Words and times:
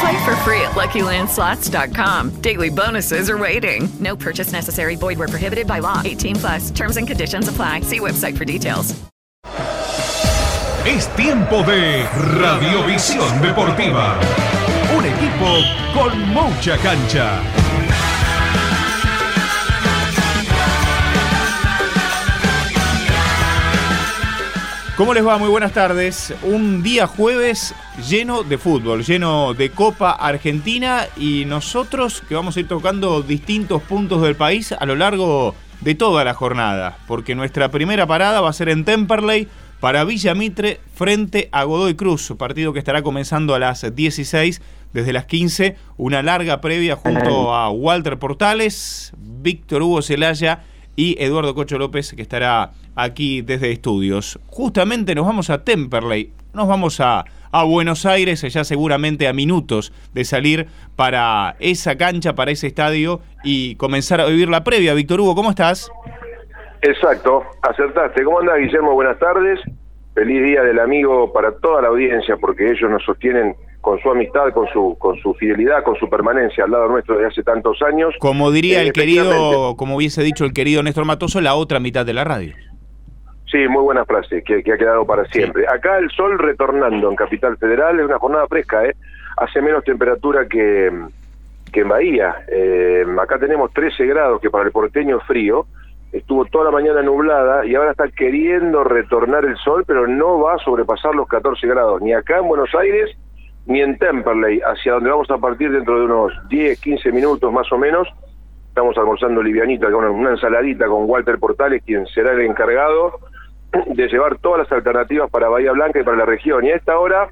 Play 0.00 0.24
for 0.24 0.34
free 0.36 0.62
at 0.62 0.72
LuckyLandSlots.com. 0.72 2.40
Daily 2.40 2.70
bonuses 2.70 3.28
are 3.28 3.36
waiting. 3.36 3.86
No 4.00 4.16
purchase 4.16 4.50
necessary. 4.50 4.96
Void 4.96 5.18
where 5.18 5.28
prohibited 5.28 5.66
by 5.66 5.80
law. 5.80 6.00
18 6.02 6.36
plus. 6.36 6.70
Terms 6.70 6.96
and 6.96 7.06
conditions 7.06 7.48
apply. 7.48 7.82
See 7.82 8.00
website 8.00 8.36
for 8.38 8.46
details. 8.46 8.94
Es 10.86 11.06
tiempo 11.14 11.62
de 11.64 12.06
Radiovisión 12.40 13.42
Deportiva. 13.42 14.18
Un 14.96 15.04
equipo 15.04 15.62
con 15.92 16.18
mucha 16.32 16.78
cancha. 16.78 17.59
¿Cómo 25.00 25.14
les 25.14 25.26
va? 25.26 25.38
Muy 25.38 25.48
buenas 25.48 25.72
tardes. 25.72 26.34
Un 26.42 26.82
día 26.82 27.06
jueves 27.06 27.74
lleno 28.06 28.42
de 28.42 28.58
fútbol, 28.58 29.02
lleno 29.02 29.54
de 29.54 29.70
Copa 29.70 30.10
Argentina 30.10 31.06
y 31.16 31.46
nosotros 31.46 32.22
que 32.28 32.34
vamos 32.34 32.54
a 32.54 32.60
ir 32.60 32.68
tocando 32.68 33.22
distintos 33.22 33.80
puntos 33.80 34.20
del 34.20 34.36
país 34.36 34.72
a 34.72 34.84
lo 34.84 34.96
largo 34.96 35.54
de 35.80 35.94
toda 35.94 36.22
la 36.22 36.34
jornada, 36.34 36.98
porque 37.06 37.34
nuestra 37.34 37.70
primera 37.70 38.06
parada 38.06 38.42
va 38.42 38.50
a 38.50 38.52
ser 38.52 38.68
en 38.68 38.84
Temperley 38.84 39.48
para 39.80 40.04
Villa 40.04 40.34
Mitre 40.34 40.82
frente 40.92 41.48
a 41.50 41.64
Godoy 41.64 41.94
Cruz, 41.94 42.34
partido 42.36 42.74
que 42.74 42.78
estará 42.78 43.00
comenzando 43.00 43.54
a 43.54 43.58
las 43.58 43.94
16 43.96 44.60
desde 44.92 45.14
las 45.14 45.24
15, 45.24 45.76
una 45.96 46.22
larga 46.22 46.60
previa 46.60 46.96
junto 46.96 47.54
a 47.54 47.70
Walter 47.70 48.18
Portales, 48.18 49.14
Víctor 49.16 49.80
Hugo 49.80 50.02
Celaya 50.02 50.62
y 50.94 51.16
Eduardo 51.24 51.54
Cocho 51.54 51.78
López 51.78 52.12
que 52.14 52.20
estará 52.20 52.72
aquí 53.02 53.42
desde 53.42 53.70
estudios. 53.70 54.38
Justamente 54.48 55.14
nos 55.14 55.26
vamos 55.26 55.50
a 55.50 55.64
Temperley, 55.64 56.32
nos 56.52 56.68
vamos 56.68 57.00
a, 57.00 57.24
a 57.52 57.64
Buenos 57.64 58.06
Aires, 58.06 58.40
ya 58.42 58.64
seguramente 58.64 59.28
a 59.28 59.32
minutos 59.32 59.92
de 60.12 60.24
salir 60.24 60.66
para 60.96 61.56
esa 61.60 61.96
cancha, 61.96 62.34
para 62.34 62.50
ese 62.50 62.66
estadio 62.66 63.20
y 63.44 63.76
comenzar 63.76 64.20
a 64.20 64.26
vivir 64.26 64.48
la 64.48 64.64
previa. 64.64 64.94
Víctor 64.94 65.20
Hugo, 65.20 65.34
¿cómo 65.34 65.50
estás? 65.50 65.90
Exacto, 66.82 67.42
acertaste. 67.62 68.24
¿Cómo 68.24 68.40
andas, 68.40 68.58
Guillermo? 68.58 68.94
Buenas 68.94 69.18
tardes. 69.18 69.60
Feliz 70.14 70.42
día 70.42 70.62
del 70.62 70.80
amigo 70.80 71.32
para 71.32 71.52
toda 71.58 71.82
la 71.82 71.88
audiencia, 71.88 72.36
porque 72.36 72.70
ellos 72.70 72.90
nos 72.90 73.04
sostienen 73.04 73.54
con 73.80 73.98
su 74.00 74.10
amistad, 74.10 74.52
con 74.52 74.66
su, 74.72 74.96
con 74.98 75.16
su 75.20 75.32
fidelidad, 75.34 75.82
con 75.84 75.96
su 75.96 76.08
permanencia 76.08 76.64
al 76.64 76.70
lado 76.70 76.88
nuestro 76.88 77.14
desde 77.14 77.28
hace 77.28 77.42
tantos 77.42 77.80
años. 77.80 78.12
Como 78.18 78.50
diría 78.50 78.82
Eh, 78.82 78.86
el 78.86 78.92
querido, 78.92 79.76
como 79.76 79.96
hubiese 79.96 80.22
dicho 80.22 80.44
el 80.44 80.52
querido 80.52 80.82
Néstor 80.82 81.04
Matoso, 81.06 81.40
la 81.40 81.54
otra 81.54 81.80
mitad 81.80 82.04
de 82.04 82.12
la 82.12 82.24
radio. 82.24 82.54
Sí, 83.50 83.66
muy 83.66 83.82
buena 83.82 84.04
frase, 84.04 84.44
que, 84.44 84.62
que 84.62 84.72
ha 84.72 84.78
quedado 84.78 85.04
para 85.04 85.24
siempre. 85.24 85.66
Acá 85.66 85.98
el 85.98 86.08
sol 86.10 86.38
retornando 86.38 87.10
en 87.10 87.16
Capital 87.16 87.56
Federal, 87.56 87.98
es 87.98 88.06
una 88.06 88.18
jornada 88.18 88.46
fresca, 88.46 88.84
¿eh? 88.86 88.94
Hace 89.36 89.60
menos 89.60 89.82
temperatura 89.82 90.46
que, 90.46 90.92
que 91.72 91.80
en 91.80 91.88
Bahía. 91.88 92.44
Eh, 92.46 93.04
acá 93.20 93.38
tenemos 93.38 93.72
13 93.72 94.06
grados, 94.06 94.40
que 94.40 94.50
para 94.50 94.64
el 94.64 94.70
porteño 94.70 95.18
es 95.18 95.24
frío. 95.24 95.66
Estuvo 96.12 96.44
toda 96.44 96.66
la 96.66 96.70
mañana 96.70 97.02
nublada 97.02 97.66
y 97.66 97.74
ahora 97.74 97.90
está 97.90 98.08
queriendo 98.08 98.84
retornar 98.84 99.44
el 99.44 99.56
sol, 99.56 99.84
pero 99.84 100.06
no 100.06 100.40
va 100.40 100.54
a 100.54 100.58
sobrepasar 100.58 101.14
los 101.16 101.26
14 101.26 101.66
grados, 101.66 102.00
ni 102.02 102.12
acá 102.12 102.38
en 102.38 102.46
Buenos 102.46 102.72
Aires, 102.76 103.10
ni 103.66 103.80
en 103.80 103.98
Temperley, 103.98 104.60
hacia 104.60 104.94
donde 104.94 105.10
vamos 105.10 105.30
a 105.30 105.38
partir 105.38 105.72
dentro 105.72 105.98
de 105.98 106.04
unos 106.04 106.32
10, 106.48 106.80
15 106.80 107.10
minutos 107.10 107.52
más 107.52 107.70
o 107.72 107.78
menos. 107.78 108.06
Estamos 108.68 108.96
almorzando 108.96 109.42
livianita, 109.42 109.90
con 109.90 110.04
una 110.04 110.30
ensaladita 110.30 110.86
con 110.86 111.10
Walter 111.10 111.38
Portales, 111.38 111.82
quien 111.84 112.06
será 112.06 112.32
el 112.32 112.42
encargado 112.42 113.18
de 113.86 114.08
llevar 114.08 114.38
todas 114.38 114.60
las 114.60 114.72
alternativas 114.72 115.30
para 115.30 115.48
Bahía 115.48 115.72
Blanca 115.72 116.00
y 116.00 116.04
para 116.04 116.16
la 116.16 116.26
región. 116.26 116.64
Y 116.64 116.70
a 116.70 116.76
esta 116.76 116.98
hora 116.98 117.28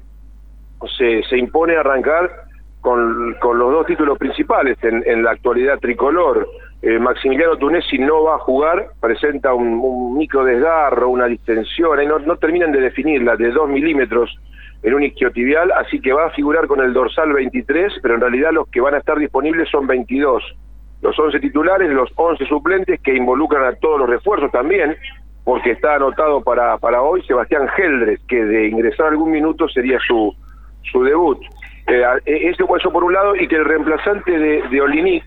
se, 0.97 1.23
se 1.23 1.37
impone 1.37 1.75
arrancar 1.75 2.29
con, 2.81 3.35
con 3.41 3.59
los 3.59 3.71
dos 3.71 3.85
títulos 3.85 4.17
principales 4.17 4.77
en, 4.83 5.03
en 5.05 5.23
la 5.23 5.31
actualidad 5.31 5.79
tricolor. 5.79 6.47
Eh, 6.81 6.97
Maximiliano 6.97 7.57
Tunesi 7.57 7.97
no 7.97 8.23
va 8.23 8.35
a 8.35 8.39
jugar, 8.39 8.91
presenta 9.01 9.53
un, 9.53 10.17
micro 10.17 10.45
desgarro, 10.45 11.09
una 11.09 11.25
distensión, 11.25 11.99
ahí 11.99 12.07
no, 12.07 12.19
no 12.19 12.37
terminan 12.37 12.71
de 12.71 12.79
definirla, 12.79 13.35
de 13.35 13.51
2 13.51 13.69
milímetros 13.69 14.33
en 14.81 14.93
un 14.93 15.03
isquiotibial, 15.03 15.73
así 15.73 15.99
que 15.99 16.13
va 16.13 16.27
a 16.27 16.31
figurar 16.31 16.67
con 16.67 16.79
el 16.79 16.93
dorsal 16.93 17.33
23, 17.33 17.95
pero 18.01 18.15
en 18.15 18.21
realidad 18.21 18.51
los 18.53 18.69
que 18.69 18.79
van 18.79 18.93
a 18.93 18.99
estar 18.99 19.19
disponibles 19.19 19.67
son 19.69 19.87
22. 19.87 20.41
Los 21.01 21.19
11 21.19 21.39
titulares, 21.41 21.89
los 21.89 22.09
11 22.15 22.45
suplentes 22.45 23.01
que 23.01 23.13
involucran 23.13 23.65
a 23.65 23.75
todos 23.75 23.99
los 23.99 24.09
refuerzos 24.09 24.49
también, 24.51 24.95
porque 25.43 25.71
está 25.71 25.95
anotado 25.95 26.41
para, 26.41 26.77
para 26.77 27.01
hoy 27.01 27.23
Sebastián 27.23 27.67
Geldres, 27.75 28.19
que 28.27 28.43
de 28.43 28.67
ingresar 28.67 29.07
algún 29.07 29.31
minuto 29.31 29.67
sería 29.67 29.99
su, 30.05 30.35
su 30.91 31.03
debut. 31.03 31.39
Eh, 31.87 32.03
eh, 32.25 32.49
eso, 32.49 32.67
eso 32.75 32.91
por 32.91 33.03
un 33.03 33.13
lado, 33.13 33.35
y 33.35 33.47
que 33.47 33.55
el 33.55 33.65
reemplazante 33.65 34.37
de, 34.37 34.81
Olinic, 34.81 35.23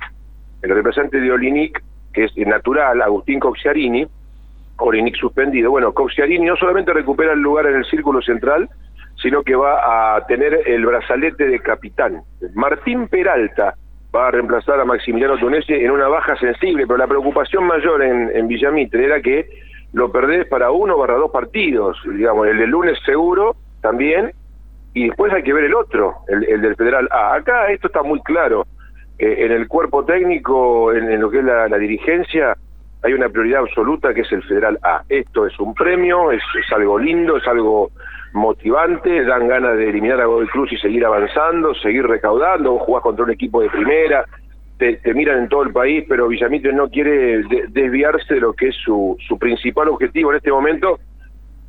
el 0.62 0.70
reemplazante 0.70 1.18
de 1.18 1.32
Olinic, 1.32 1.82
que 2.12 2.24
es 2.24 2.36
natural, 2.36 3.02
Agustín 3.02 3.40
Coxiarini, 3.40 4.06
Olinic 4.76 5.16
suspendido. 5.16 5.70
Bueno, 5.70 5.92
Coxiarini 5.92 6.46
no 6.46 6.56
solamente 6.56 6.92
recupera 6.92 7.32
el 7.32 7.40
lugar 7.40 7.66
en 7.66 7.76
el 7.76 7.84
círculo 7.86 8.22
central, 8.22 8.68
sino 9.20 9.42
que 9.42 9.54
va 9.54 10.16
a 10.16 10.26
tener 10.26 10.60
el 10.66 10.86
brazalete 10.86 11.46
de 11.46 11.60
capitán. 11.60 12.22
Martín 12.54 13.08
Peralta 13.08 13.74
va 14.14 14.28
a 14.28 14.30
reemplazar 14.30 14.78
a 14.80 14.84
Maximiliano 14.84 15.38
Tunesi 15.38 15.72
en 15.72 15.90
una 15.90 16.08
baja 16.08 16.36
sensible, 16.36 16.86
pero 16.86 16.98
la 16.98 17.06
preocupación 17.06 17.64
mayor 17.64 18.02
en, 18.02 18.30
en 18.34 18.46
Villamitre 18.46 19.04
era 19.04 19.20
que 19.20 19.46
lo 19.92 20.10
perdés 20.10 20.46
para 20.46 20.70
uno 20.70 20.96
barra 20.96 21.14
dos 21.14 21.30
partidos, 21.30 21.98
digamos, 22.04 22.46
el 22.48 22.58
del 22.58 22.70
lunes 22.70 22.98
seguro 23.04 23.56
también, 23.80 24.32
y 24.94 25.06
después 25.08 25.32
hay 25.32 25.42
que 25.42 25.52
ver 25.52 25.64
el 25.64 25.74
otro, 25.74 26.16
el, 26.28 26.44
el 26.44 26.60
del 26.62 26.76
Federal 26.76 27.08
A. 27.10 27.34
Acá 27.34 27.70
esto 27.70 27.88
está 27.88 28.02
muy 28.02 28.20
claro. 28.20 28.66
En 29.18 29.52
el 29.52 29.68
cuerpo 29.68 30.04
técnico, 30.04 30.92
en, 30.92 31.20
lo 31.20 31.30
que 31.30 31.38
es 31.38 31.44
la, 31.44 31.78
dirigencia, 31.78 32.56
hay 33.02 33.12
una 33.12 33.28
prioridad 33.28 33.60
absoluta 33.60 34.12
que 34.12 34.22
es 34.22 34.32
el 34.32 34.42
Federal 34.42 34.78
A. 34.82 35.02
Esto 35.08 35.46
es 35.46 35.58
un 35.60 35.74
premio, 35.74 36.32
es, 36.32 36.42
algo 36.74 36.98
lindo, 36.98 37.36
es 37.36 37.46
algo 37.46 37.90
motivante, 38.32 39.24
dan 39.24 39.46
ganas 39.46 39.76
de 39.76 39.90
eliminar 39.90 40.20
a 40.20 40.24
Godoy 40.24 40.48
Cruz 40.48 40.72
y 40.72 40.78
seguir 40.78 41.04
avanzando, 41.04 41.72
seguir 41.74 42.06
recaudando, 42.06 42.78
jugás 42.78 43.02
contra 43.02 43.24
un 43.24 43.30
equipo 43.30 43.60
de 43.60 43.70
primera, 43.70 44.24
te, 44.96 45.14
miran 45.14 45.38
en 45.38 45.48
todo 45.48 45.62
el 45.62 45.72
país, 45.72 46.04
pero 46.08 46.28
Villamitre 46.28 46.72
no 46.72 46.88
quiere 46.88 47.38
de- 47.44 47.64
desviarse 47.68 48.34
de 48.34 48.40
lo 48.40 48.52
que 48.52 48.68
es 48.68 48.76
su, 48.76 49.16
su 49.26 49.38
principal 49.38 49.88
objetivo 49.88 50.30
en 50.30 50.36
este 50.38 50.50
momento, 50.50 50.98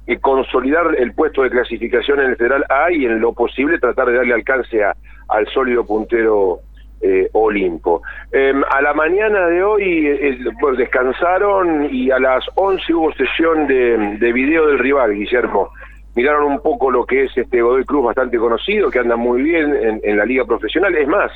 y 0.06 0.18
consolidar 0.18 0.96
el 0.97 1.14
puesto 1.14 1.43
de 1.43 1.49
clasificación 1.49 2.20
en 2.20 2.32
el 2.32 2.35
Federal 2.35 2.66
A 2.70 2.91
y 2.91 3.05
en 3.05 3.22
lo 3.22 3.32
posible 3.34 3.79
tratar 3.79 4.08
de 4.08 4.16
darle 4.16 4.34
alcance 4.34 4.84
a- 4.84 4.96
al 5.29 5.47
sólido 5.47 5.85
puntero 5.85 6.59
eh, 7.05 7.29
Olimpo. 7.34 8.02
Eh, 8.32 8.53
a 8.70 8.82
la 8.82 8.93
mañana 8.93 9.47
de 9.47 9.61
hoy 9.64 10.08
eh, 10.08 10.29
eh, 10.29 10.37
pues, 10.59 10.78
descansaron 10.78 11.87
y 11.93 12.09
a 12.11 12.20
las 12.20 12.46
11 12.55 12.93
hubo 12.93 13.14
sesión 13.14 13.67
de, 13.67 14.17
de 14.20 14.34
video 14.34 14.67
del 14.67 14.79
rival, 14.79 15.14
Guillermo. 15.14 15.70
Miraron 16.16 16.46
un 16.46 16.61
poco 16.61 16.91
lo 16.91 17.05
que 17.05 17.23
es 17.23 17.37
este 17.37 17.61
Godoy 17.61 17.84
Cruz 17.85 18.05
bastante 18.05 18.37
conocido, 18.37 18.90
que 18.90 18.99
anda 18.99 19.16
muy 19.17 19.41
bien 19.41 19.76
en, 19.76 19.99
en 20.03 20.17
la 20.17 20.26
liga 20.26 20.46
profesional. 20.46 20.96
Es 20.96 21.08
más, 21.08 21.32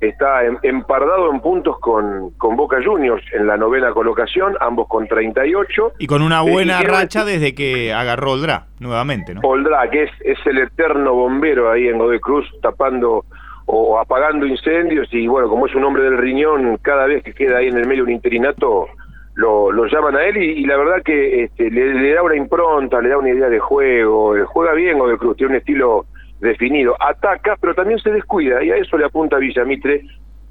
está 0.00 0.44
em- 0.44 0.58
empardado 0.62 1.30
en 1.32 1.40
puntos 1.40 1.78
con, 1.80 2.30
con 2.38 2.54
Boca 2.56 2.78
Juniors 2.84 3.24
en 3.32 3.46
la 3.46 3.56
novena 3.56 3.92
colocación, 3.92 4.54
ambos 4.60 4.88
con 4.88 5.06
38. 5.08 5.92
Y 5.98 6.06
con 6.06 6.22
una 6.22 6.42
Eh, 6.42 6.50
buena 6.50 6.78
quiero 6.78 6.92
racha 6.94 7.24
desde 7.24 7.54
que 7.54 7.92
agarró 7.92 8.34
el 8.34 8.42
DRA 8.42 8.66
nuevamente, 8.80 9.34
¿no? 9.34 9.40
Poldrá, 9.40 9.88
que 9.90 10.04
es, 10.04 10.10
es 10.24 10.38
el 10.46 10.58
eterno 10.58 11.14
bombero 11.14 11.70
ahí 11.70 11.88
en 11.88 11.98
Godoy 11.98 12.20
Cruz, 12.20 12.46
tapando 12.60 13.24
o 13.68 13.98
apagando 13.98 14.46
incendios 14.46 15.08
y 15.12 15.26
bueno, 15.26 15.48
como 15.48 15.66
es 15.66 15.74
un 15.74 15.82
hombre 15.82 16.04
del 16.04 16.18
riñón, 16.18 16.78
cada 16.82 17.06
vez 17.06 17.24
que 17.24 17.32
queda 17.32 17.58
ahí 17.58 17.66
en 17.68 17.76
el 17.76 17.86
medio 17.88 18.04
un 18.04 18.10
interinato, 18.10 18.86
lo, 19.34 19.72
lo 19.72 19.86
llaman 19.86 20.14
a 20.16 20.22
él 20.24 20.36
y, 20.36 20.44
y 20.60 20.66
la 20.66 20.76
verdad 20.76 21.02
que 21.04 21.44
este, 21.44 21.68
le, 21.70 21.94
le 21.94 22.12
da 22.14 22.22
una 22.22 22.36
impronta, 22.36 23.00
le 23.00 23.08
da 23.08 23.18
una 23.18 23.30
idea 23.30 23.48
de 23.48 23.58
juego, 23.58 24.36
eh, 24.36 24.44
juega 24.44 24.72
bien 24.72 24.98
Godoy 24.98 25.16
Cruz, 25.18 25.36
tiene 25.36 25.54
un 25.54 25.58
estilo 25.58 26.06
definido, 26.40 26.96
ataca, 27.00 27.56
pero 27.60 27.74
también 27.74 27.98
se 28.00 28.10
descuida 28.10 28.62
y 28.62 28.70
a 28.70 28.76
eso 28.76 28.98
le 28.98 29.06
apunta 29.06 29.38
Villamitre 29.38 30.02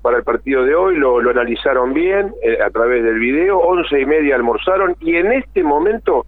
para 0.02 0.18
el 0.18 0.24
partido 0.24 0.64
de 0.64 0.76
hoy, 0.76 0.98
lo, 0.98 1.18
analizaron 1.30 1.94
bien 1.94 2.32
eh, 2.44 2.60
a 2.64 2.70
través 2.70 3.04
del 3.04 3.18
video, 3.18 3.58
once 3.60 4.00
y 4.00 4.06
media 4.06 4.36
almorzaron 4.36 4.96
y 5.00 5.16
en 5.16 5.32
este 5.32 5.64
momento 5.64 6.26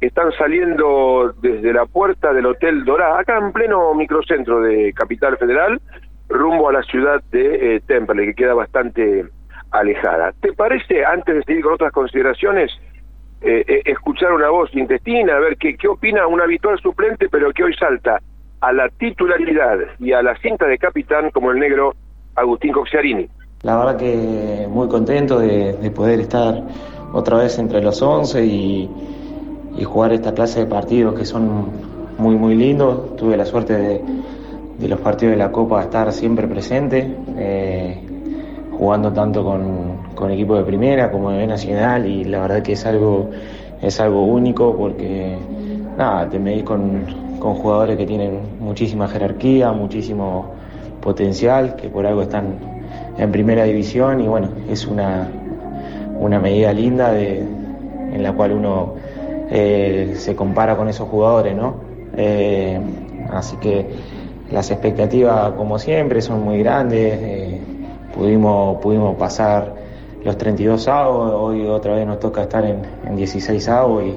están 0.00 0.30
saliendo 0.32 1.34
desde 1.40 1.72
la 1.72 1.86
puerta 1.86 2.32
del 2.32 2.46
Hotel 2.46 2.84
Dorá, 2.84 3.18
acá 3.18 3.38
en 3.38 3.52
pleno 3.52 3.94
microcentro 3.94 4.60
de 4.60 4.92
Capital 4.92 5.38
Federal, 5.38 5.80
rumbo 6.28 6.68
a 6.68 6.72
la 6.72 6.82
ciudad 6.82 7.22
de 7.30 7.76
eh, 7.76 7.80
Temple, 7.86 8.26
que 8.26 8.34
queda 8.34 8.54
bastante 8.54 9.26
alejada. 9.70 10.32
¿Te 10.40 10.52
parece, 10.52 11.04
antes 11.04 11.34
de 11.34 11.42
seguir 11.44 11.62
con 11.62 11.74
otras 11.74 11.92
consideraciones, 11.92 12.70
eh, 13.40 13.64
eh, 13.66 13.82
escuchar 13.84 14.32
una 14.32 14.50
voz 14.50 14.74
intestina, 14.74 15.36
a 15.36 15.40
ver 15.40 15.56
qué, 15.56 15.76
qué 15.76 15.88
opina 15.88 16.26
un 16.26 16.40
habitual 16.40 16.78
suplente, 16.80 17.28
pero 17.30 17.52
que 17.52 17.64
hoy 17.64 17.74
salta 17.74 18.20
a 18.60 18.72
la 18.72 18.88
titularidad 18.88 19.78
y 19.98 20.12
a 20.12 20.22
la 20.22 20.36
cinta 20.38 20.66
de 20.66 20.78
capitán 20.78 21.30
como 21.30 21.50
el 21.50 21.58
negro 21.58 21.94
Agustín 22.34 22.72
Coxiarini? 22.72 23.28
La 23.62 23.76
verdad 23.76 23.96
que 23.96 24.66
muy 24.68 24.88
contento 24.88 25.38
de, 25.38 25.72
de 25.72 25.90
poder 25.90 26.20
estar 26.20 26.62
otra 27.12 27.38
vez 27.38 27.58
entre 27.58 27.82
los 27.82 28.00
11 28.02 28.44
y, 28.44 28.90
jugar 29.84 30.12
esta 30.12 30.32
clase 30.32 30.60
de 30.60 30.66
partidos 30.66 31.14
que 31.14 31.24
son 31.24 31.70
muy 32.18 32.34
muy 32.36 32.54
lindos. 32.54 33.14
Tuve 33.16 33.36
la 33.36 33.44
suerte 33.44 33.74
de, 34.78 34.88
los 34.88 35.00
partidos 35.00 35.32
de 35.32 35.38
la 35.38 35.52
Copa 35.52 35.82
estar 35.82 36.12
siempre 36.12 36.46
presente, 36.46 37.14
eh, 37.36 38.00
jugando 38.72 39.12
tanto 39.12 39.44
con, 39.44 40.14
con 40.14 40.30
equipos 40.30 40.58
de 40.58 40.64
primera 40.64 41.10
como 41.10 41.30
de 41.30 41.46
Nacional 41.46 42.06
y 42.06 42.24
la 42.24 42.40
verdad 42.40 42.62
que 42.62 42.72
es 42.72 42.86
algo, 42.86 43.30
es 43.82 44.00
algo 44.00 44.24
único 44.24 44.76
porque 44.76 45.36
nada, 45.96 46.28
te 46.28 46.38
medís 46.38 46.64
con, 46.64 47.25
con 47.38 47.54
jugadores 47.54 47.96
que 47.96 48.06
tienen 48.06 48.40
muchísima 48.60 49.08
jerarquía, 49.08 49.72
muchísimo 49.72 50.54
potencial, 51.00 51.76
que 51.76 51.88
por 51.88 52.06
algo 52.06 52.22
están 52.22 52.58
en 53.18 53.32
primera 53.32 53.64
división 53.64 54.20
y 54.20 54.28
bueno, 54.28 54.48
es 54.68 54.86
una, 54.86 55.28
una 56.18 56.38
medida 56.38 56.72
linda 56.72 57.12
de, 57.12 57.38
en 57.40 58.22
la 58.22 58.32
cual 58.32 58.52
uno 58.52 58.94
eh, 59.50 60.14
se 60.16 60.34
compara 60.34 60.76
con 60.76 60.88
esos 60.88 61.08
jugadores, 61.08 61.54
¿no? 61.54 61.76
Eh, 62.16 62.80
así 63.30 63.56
que 63.58 63.86
las 64.50 64.70
expectativas, 64.70 65.52
como 65.52 65.78
siempre, 65.78 66.20
son 66.20 66.42
muy 66.42 66.58
grandes. 66.58 67.18
Eh, 67.20 67.60
pudimos, 68.14 68.78
pudimos 68.78 69.16
pasar 69.16 69.74
los 70.24 70.36
32 70.36 70.88
avos, 70.88 71.32
hoy 71.32 71.66
otra 71.66 71.94
vez 71.94 72.06
nos 72.06 72.18
toca 72.18 72.42
estar 72.42 72.64
en, 72.64 72.82
en 73.06 73.16
16 73.16 73.68
avos 73.68 74.04
y, 74.04 74.14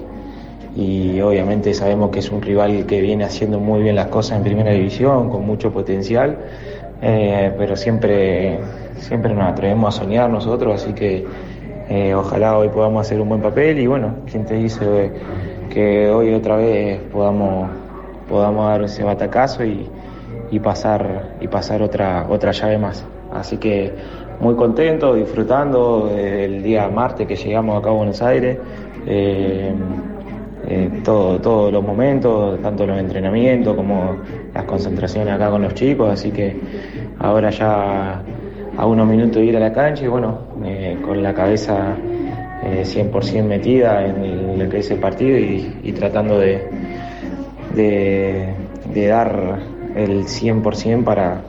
y 0.79 1.19
obviamente 1.19 1.73
sabemos 1.73 2.09
que 2.09 2.19
es 2.19 2.31
un 2.31 2.41
rival 2.41 2.85
que 2.85 3.01
viene 3.01 3.25
haciendo 3.25 3.59
muy 3.59 3.83
bien 3.83 3.95
las 3.95 4.07
cosas 4.07 4.37
en 4.37 4.43
primera 4.43 4.71
división, 4.71 5.29
con 5.29 5.45
mucho 5.45 5.73
potencial, 5.73 6.37
eh, 7.01 7.51
pero 7.57 7.75
siempre, 7.75 8.59
siempre 8.95 9.33
nos 9.33 9.51
atrevemos 9.51 9.93
a 9.93 9.99
soñar 9.99 10.29
nosotros, 10.29 10.81
así 10.81 10.93
que 10.93 11.25
eh, 11.89 12.13
ojalá 12.13 12.57
hoy 12.57 12.69
podamos 12.69 13.05
hacer 13.05 13.19
un 13.19 13.27
buen 13.27 13.41
papel 13.41 13.77
y 13.77 13.87
bueno, 13.87 14.19
quien 14.31 14.45
te 14.45 14.53
dice 14.53 15.11
que 15.69 16.09
hoy 16.09 16.33
otra 16.33 16.55
vez 16.55 17.01
podamos, 17.11 17.69
podamos 18.29 18.65
dar 18.69 18.83
ese 18.83 19.03
batacazo 19.03 19.65
y, 19.65 19.85
y 20.49 20.59
pasar 20.59 21.35
y 21.41 21.49
pasar 21.49 21.81
otra 21.81 22.25
otra 22.29 22.51
llave 22.51 22.77
más. 22.77 23.05
Así 23.33 23.57
que 23.57 23.93
muy 24.39 24.55
contento, 24.55 25.13
disfrutando 25.13 26.07
del 26.07 26.63
día 26.63 26.87
martes 26.87 27.27
que 27.27 27.35
llegamos 27.35 27.77
acá 27.77 27.89
a 27.89 27.93
Buenos 27.93 28.21
Aires, 28.21 28.57
eh, 29.05 29.73
eh, 30.69 31.01
todo, 31.03 31.39
todos 31.39 31.73
los 31.73 31.83
momentos, 31.83 32.61
tanto 32.61 32.85
los 32.85 32.99
entrenamientos 32.99 33.75
como 33.75 34.17
las 34.53 34.63
concentraciones 34.65 35.33
acá 35.33 35.49
con 35.49 35.63
los 35.63 35.73
chicos, 35.73 36.11
así 36.11 36.31
que 36.31 36.55
ahora 37.19 37.49
ya 37.49 38.23
a 38.77 38.85
unos 38.85 39.07
minutos 39.07 39.37
de 39.37 39.45
ir 39.45 39.57
a 39.57 39.59
la 39.59 39.73
cancha 39.73 40.05
y 40.05 40.07
bueno, 40.07 40.39
eh, 40.63 40.97
con 41.03 41.21
la 41.21 41.33
cabeza 41.33 41.95
100% 42.61 43.43
metida 43.45 44.05
en 44.05 44.59
lo 44.59 44.69
que 44.69 44.79
es 44.79 44.91
el 44.91 44.99
partido 44.99 45.37
y, 45.37 45.79
y 45.81 45.91
tratando 45.93 46.37
de, 46.37 46.67
de, 47.73 48.53
de 48.93 49.07
dar 49.07 49.59
el 49.95 50.25
100% 50.25 51.03
para, 51.03 51.41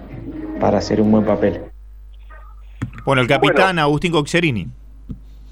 para 0.61 0.79
hacer 0.79 1.01
un 1.01 1.13
buen 1.13 1.25
papel. 1.25 1.61
Bueno, 3.05 3.23
el 3.23 3.29
capitán 3.29 3.67
bueno, 3.67 3.83
Agustín 3.83 4.13
Coxerini. 4.13 4.69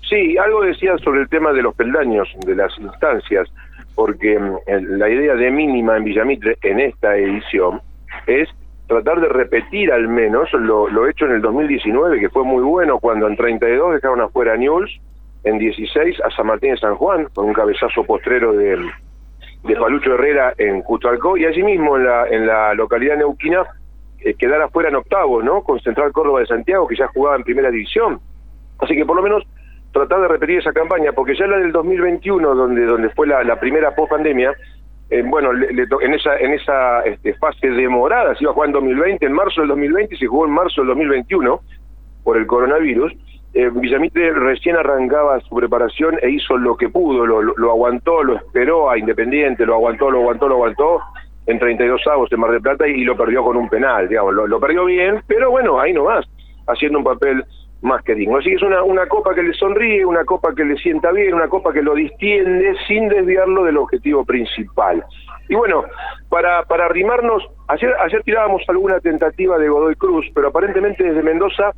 Sí, 0.09 0.39
algo 0.39 0.63
decía 0.63 0.97
sobre 0.99 1.21
el 1.21 1.29
tema 1.29 1.53
de 1.53 1.63
los 1.63 1.75
peldaños, 1.75 2.29
de 2.47 2.55
las 2.55 2.77
instancias, 2.79 3.49
porque 3.95 4.41
la 4.67 5.09
idea 5.09 5.35
de 5.35 5.51
mínima 5.51 5.97
en 5.97 6.05
Villamitre 6.05 6.57
en 6.63 6.81
esta 6.81 7.17
edición 7.17 7.83
es 8.27 8.49
tratar 8.87 9.21
de 9.21 9.29
repetir 9.29 9.93
al 9.93 10.09
menos 10.09 10.51
lo, 10.55 11.07
hecho 11.07 11.27
en 11.27 11.33
el 11.33 11.43
2019, 11.43 12.21
que 12.21 12.31
fue 12.31 12.43
muy 12.43 12.63
bueno 12.63 12.99
cuando 13.01 13.27
en 13.27 13.37
32 13.37 13.95
dejaron 13.95 14.23
afuera 14.23 14.55
a 14.55 14.57
Newell's, 14.57 14.99
en 15.45 15.59
16 15.59 16.21
a 16.25 16.31
San 16.31 16.47
Martín 16.47 16.71
de 16.71 16.79
San 16.79 16.95
Juan, 16.95 17.29
con 17.35 17.45
un 17.45 17.53
cabezazo 17.53 18.03
postrero 18.05 18.55
de, 18.55 18.79
de 19.65 19.77
Palucho 19.77 20.15
Herrera 20.15 20.55
en 20.57 20.81
Cutralcó, 20.83 21.37
y 21.37 21.45
allí 21.45 21.63
mismo 21.63 21.99
en 21.99 22.05
la, 22.05 22.27
en 22.29 22.47
la 22.47 22.73
localidad 22.73 23.19
neuquina 23.19 23.67
eh, 24.21 24.35
afuera 24.65 24.89
en 24.89 24.97
octavo, 24.97 25.43
¿no? 25.43 25.63
Con 25.63 25.81
Central 25.81 26.13
Córdoba 26.13 26.41
de 26.41 26.47
Santiago, 26.47 26.89
que 26.89 26.97
ya 26.97 27.09
jugaba 27.09 27.37
en 27.37 27.43
primera 27.43 27.71
división. 27.71 28.21
Así 28.79 28.97
que 28.97 29.05
por 29.05 29.17
lo 29.17 29.23
menos 29.23 29.45
tratar 29.93 30.21
de 30.21 30.29
repetir 30.29 30.59
esa 30.59 30.73
campaña, 30.73 31.13
porque 31.13 31.35
ya 31.37 31.47
la 31.47 31.59
del 31.59 31.73
2021, 31.73 32.55
donde, 32.55 32.85
donde 32.85 33.11
fue 33.11 33.27
la, 33.27 33.59
primera 33.61 33.95
post-pandemia, 33.95 34.53
eh, 35.11 35.23
bueno, 35.27 35.53
le, 35.53 35.73
le 35.73 35.87
en 36.03 36.15
esa, 36.15 36.37
en 36.39 36.53
esa 36.53 37.01
este, 37.03 37.35
fase 37.35 37.71
demorada, 37.71 38.35
se 38.35 38.45
iba 38.45 38.51
a 38.51 38.55
jugar 38.55 38.69
en 38.69 38.75
2020, 38.75 39.27
en 39.27 39.33
marzo 39.33 39.63
del 39.63 39.69
2020 39.69 40.15
y 40.15 40.19
se 40.19 40.27
jugó 40.27 40.45
en 40.47 40.53
marzo 40.53 40.83
del 40.83 40.89
2021 40.89 41.61
por 42.23 42.37
el 42.37 42.47
coronavirus, 42.47 43.15
eh, 43.55 43.71
Villamitre 43.73 44.33
recién 44.35 44.77
arrancaba 44.77 45.41
su 45.41 45.55
preparación 45.57 46.19
e 46.21 46.31
hizo 46.31 46.59
lo 46.59 46.77
que 46.77 46.91
pudo, 46.91 47.25
lo, 47.25 47.41
lo, 47.41 47.55
lo, 47.57 47.71
aguantó, 47.71 48.23
lo 48.23 48.37
esperó 48.37 48.91
a 48.91 48.99
Independiente, 48.99 49.65
lo 49.65 49.75
aguantó, 49.75 50.11
lo 50.11 50.21
aguantó, 50.21 50.49
lo 50.49 50.57
aguantó 50.57 51.01
en 51.47 51.59
32 51.59 52.07
avos 52.09 52.31
en 52.31 52.41
Mar 52.41 52.51
del 52.51 52.61
Plata 52.61 52.87
y, 52.87 53.05
lo 53.05 53.17
perdió 53.17 53.43
con 53.43 53.57
un 53.57 53.71
penal, 53.71 54.07
digamos, 54.07 54.35
lo, 54.35 54.47
lo 54.47 54.61
perdió 54.61 54.85
bien, 54.85 55.23
pero 55.27 55.51
bueno, 55.51 55.81
ahí 55.81 55.95
nomás, 55.95 56.27
haciendo 56.67 56.99
un 56.99 57.05
papel 57.05 57.43
más 57.83 58.03
que 58.03 58.15
digno. 58.15 58.39
Así 58.39 58.51
que 58.51 58.57
es 58.57 58.63
una, 58.63 58.83
una 58.83 59.07
copa 59.07 59.35
que 59.35 59.43
le 59.43 59.55
sonríe, 59.55 60.05
una 60.05 60.25
copa 60.25 60.55
que 60.55 60.65
le 60.65 60.77
sienta 60.77 61.13
bien, 61.13 61.35
una 61.35 61.49
copa 61.49 61.73
que 61.73 61.83
lo 61.83 61.95
distiende 61.95 62.75
sin 62.87 63.09
desviarlo 63.09 63.65
del 63.65 63.77
objetivo 63.77 64.25
principal. 64.25 65.05
Y 65.49 65.55
bueno, 65.55 65.85
para, 66.29 66.65
para 66.65 66.87
arrimarnos, 66.87 67.43
ayer, 67.69 67.95
ayer 68.01 68.23
tirábamos 68.23 68.63
alguna 68.69 69.01
tentativa 69.01 69.59
de 69.59 69.69
Godoy 69.69 69.95
Cruz, 69.95 70.27
pero 70.35 70.49
aparentemente 70.49 71.05
desde 71.05 71.23
Mendoza 71.23 71.73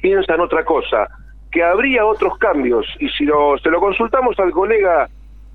piensan 0.00 0.40
otra 0.40 0.64
cosa, 0.64 1.08
que 1.50 1.62
habría 1.62 2.06
otros 2.06 2.38
cambios, 2.38 2.86
y 3.00 3.08
si 3.10 3.24
lo, 3.24 3.58
se 3.58 3.70
lo 3.70 3.80
consultamos 3.80 4.38
al 4.38 4.52
colega 4.52 5.08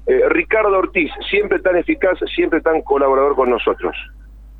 eh, 0.05 0.21
Ricardo 0.29 0.77
Ortiz, 0.77 1.11
siempre 1.29 1.59
tan 1.59 1.77
eficaz, 1.77 2.19
siempre 2.35 2.61
tan 2.61 2.81
colaborador 2.81 3.35
con 3.35 3.49
nosotros. 3.49 3.95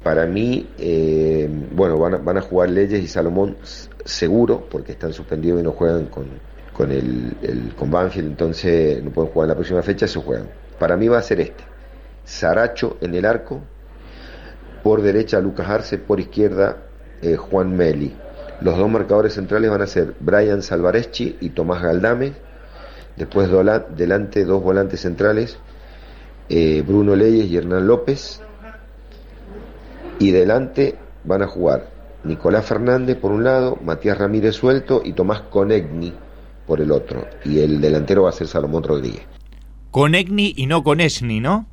Para 0.03 0.25
mí, 0.25 0.69
eh, 0.77 1.50
bueno, 1.72 1.98
van 1.98 2.38
a, 2.38 2.41
jugar 2.41 2.69
Leyes 2.69 3.01
y 3.01 3.07
Salomón 3.07 3.55
seguro, 4.03 4.67
porque 4.69 4.91
están 4.91 5.13
suspendidos 5.13 5.62
y 5.62 5.63
no 5.63 5.72
juegan 5.72 6.07
con, 6.07 6.25
con, 6.74 6.91
el, 6.91 7.38
el, 7.41 7.74
con 7.75 7.89
Banfield, 7.89 8.27
entonces 8.27 9.01
no 9.01 9.12
pueden 9.12 9.31
jugar 9.31 9.45
en 9.45 9.50
la 9.50 9.55
próxima 9.55 9.81
fecha, 9.81 10.05
se 10.05 10.19
juegan. 10.19 10.50
Para 10.77 10.98
mí 10.98 11.07
va 11.07 11.19
a 11.19 11.22
ser 11.22 11.39
este. 11.39 11.63
Saracho 12.25 12.98
en 13.00 13.15
el 13.15 13.25
arco, 13.25 13.62
por 14.83 15.01
derecha 15.01 15.39
Lucas 15.39 15.69
Arce, 15.69 15.98
por 15.98 16.19
izquierda 16.19 16.77
eh, 17.22 17.38
Juan 17.38 17.75
Meli. 17.75 18.13
Los 18.60 18.77
dos 18.77 18.89
marcadores 18.89 19.33
centrales 19.33 19.72
van 19.72 19.81
a 19.81 19.88
ser 19.88 20.13
Brian 20.19 20.62
Salvareschi 20.62 21.38
y 21.39 21.50
Tomás 21.51 21.81
Galdame. 21.81 22.33
Después 23.15 23.50
delante 23.95 24.43
dos 24.43 24.62
volantes 24.63 25.01
centrales, 25.01 25.57
eh, 26.50 26.83
Bruno 26.86 27.15
Leyes 27.15 27.45
y 27.45 27.57
Hernán 27.57 27.88
López. 27.88 28.41
Y 30.20 30.32
delante 30.32 30.96
van 31.24 31.41
a 31.41 31.48
jugar 31.48 31.88
Nicolás 32.24 32.67
Fernández 32.67 33.17
por 33.17 33.32
un 33.32 33.43
lado, 33.43 33.77
Matías 33.84 34.17
Ramírez 34.17 34.55
suelto 34.55 35.01
y 35.03 35.13
Tomás 35.13 35.41
Conegni 35.41 36.13
por 36.65 36.79
el 36.79 36.91
otro. 36.91 37.25
Y 37.43 37.60
el 37.60 37.82
delantero 37.82 38.24
va 38.24 38.29
a 38.29 38.34
ser 38.34 38.48
Salomón 38.48 38.84
Rodríguez. 38.84 39.27
Conegni 39.91 40.53
y 40.58 40.65
no 40.65 40.84
Conesni, 40.84 41.39
¿no? 41.39 41.67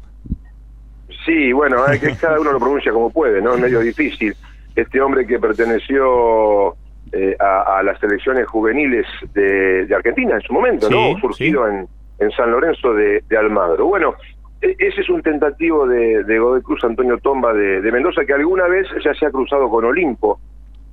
Sí, 1.25 1.52
bueno, 1.52 1.87
es 1.87 2.00
que 2.00 2.14
cada 2.16 2.40
uno 2.40 2.52
lo 2.52 2.59
pronuncia 2.59 2.92
como 2.92 3.11
puede, 3.11 3.40
¿no? 3.40 3.54
Es 3.54 3.61
medio 3.61 3.80
difícil. 3.80 4.35
Este 4.75 5.00
hombre 5.00 5.26
que 5.26 5.38
perteneció 5.38 6.75
eh, 7.12 7.37
a, 7.38 7.78
a, 7.78 7.82
las 7.82 7.99
selecciones 7.99 8.47
juveniles 8.47 9.06
de, 9.35 9.87
de, 9.87 9.94
Argentina 9.94 10.37
en 10.37 10.42
su 10.42 10.52
momento, 10.52 10.88
sí, 10.88 10.94
¿no? 10.94 11.18
Surgido 11.20 11.66
sí. 11.66 11.75
en, 11.75 11.88
en, 12.18 12.30
San 12.32 12.50
Lorenzo 12.50 12.94
de, 12.94 13.23
de, 13.28 13.37
Almagro. 13.37 13.87
Bueno, 13.87 14.14
ese 14.61 15.00
es 15.00 15.09
un 15.09 15.23
tentativo 15.23 15.87
de, 15.87 16.25
de 16.25 16.38
Godoy 16.38 16.62
Cruz 16.62 16.85
Antonio 16.85 17.19
Tomba 17.19 17.52
de, 17.55 17.81
Mendoza 17.93 18.25
que 18.25 18.35
alguna 18.35 18.67
vez 18.69 18.87
ya 19.05 19.14
se 19.14 19.26
ha 19.26 19.31
cruzado 19.31 19.69
con 19.71 19.85
Olimpo 19.85 20.38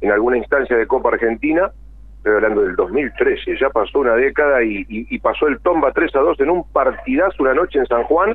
en 0.02 0.12
alguna 0.12 0.38
instancia 0.38 0.78
de 0.78 0.86
Copa 0.88 1.10
Argentina, 1.10 1.70
estoy 2.18 2.36
hablando 2.36 2.62
del 2.62 2.76
2013, 2.76 3.58
ya 3.60 3.70
pasó 3.70 4.00
una 4.00 4.14
década 4.16 4.64
y, 4.64 4.86
y- 4.88 5.20
pasó 5.20 5.48
el 5.48 5.60
Tomba 5.60 5.92
3 5.92 6.16
a 6.16 6.20
2 6.20 6.40
en 6.42 6.50
un 6.52 6.72
partidazo 6.72 7.42
una 7.44 7.54
noche 7.56 7.80
en 7.80 7.86
San 7.88 8.04
Juan, 8.04 8.34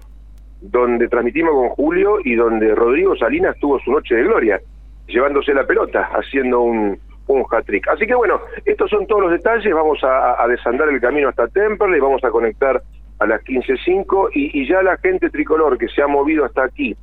donde 0.60 1.08
transmitimos 1.08 1.52
con 1.54 1.68
Julio 1.70 2.18
y 2.24 2.34
donde 2.34 2.74
Rodrigo 2.74 3.16
Salinas 3.16 3.56
tuvo 3.60 3.78
su 3.80 3.90
noche 3.92 4.14
de 4.16 4.24
gloria, 4.24 4.60
llevándose 5.06 5.54
la 5.54 5.64
pelota, 5.66 6.08
haciendo 6.12 6.60
un, 6.62 6.98
un 7.28 7.44
hat-trick. 7.50 7.88
Así 7.88 8.06
que 8.06 8.14
bueno, 8.14 8.40
estos 8.64 8.90
son 8.90 9.06
todos 9.06 9.22
los 9.22 9.32
detalles, 9.32 9.72
vamos 9.72 10.02
a, 10.04 10.42
a 10.42 10.46
desandar 10.48 10.88
el 10.88 11.00
camino 11.00 11.28
hasta 11.28 11.48
Temperley, 11.48 12.00
vamos 12.00 12.22
a 12.24 12.30
conectar 12.30 12.82
a 13.22 13.26
las 13.26 13.42
15.05 13.44 14.30
y, 14.34 14.60
y 14.60 14.68
ya 14.68 14.82
la 14.82 14.96
gente 14.98 15.30
tricolor 15.30 15.78
que 15.78 15.88
se 15.88 16.02
ha 16.02 16.06
movido 16.06 16.44
hasta 16.44 16.64
aquí 16.64 16.96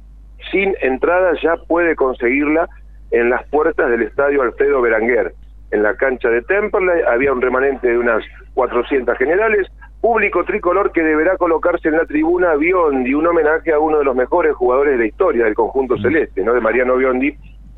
sin 0.52 0.76
entrada 0.82 1.34
ya 1.42 1.56
puede 1.68 1.96
conseguirla 1.96 2.68
en 3.12 3.30
las 3.30 3.48
puertas 3.50 3.90
del 3.90 4.04
estadio 4.04 4.42
Alfredo 4.42 4.82
Beranguer. 4.82 5.34
En 5.72 5.84
la 5.84 5.96
cancha 5.96 6.30
de 6.30 6.42
Temperley 6.42 7.04
había 7.08 7.32
un 7.32 7.42
remanente 7.42 7.88
de 7.88 7.98
unas 7.98 8.24
400 8.56 9.18
generales, 9.18 9.68
público 10.02 10.44
tricolor 10.44 10.92
que 10.92 11.04
deberá 11.04 11.38
colocarse 11.38 11.90
en 11.90 11.98
la 11.98 12.06
tribuna 12.06 12.56
Biondi, 12.56 13.14
un 13.14 13.28
homenaje 13.28 13.74
a 13.74 13.80
uno 13.80 14.00
de 14.00 14.06
los 14.06 14.16
mejores 14.16 14.56
jugadores 14.56 14.94
de 14.94 15.00
la 15.00 15.06
historia 15.06 15.46
del 15.46 15.54
conjunto 15.54 15.98
celeste, 15.98 16.44
¿no? 16.44 16.54
de 16.54 16.62
Mariano 16.62 16.96
Biondi, 16.96 17.36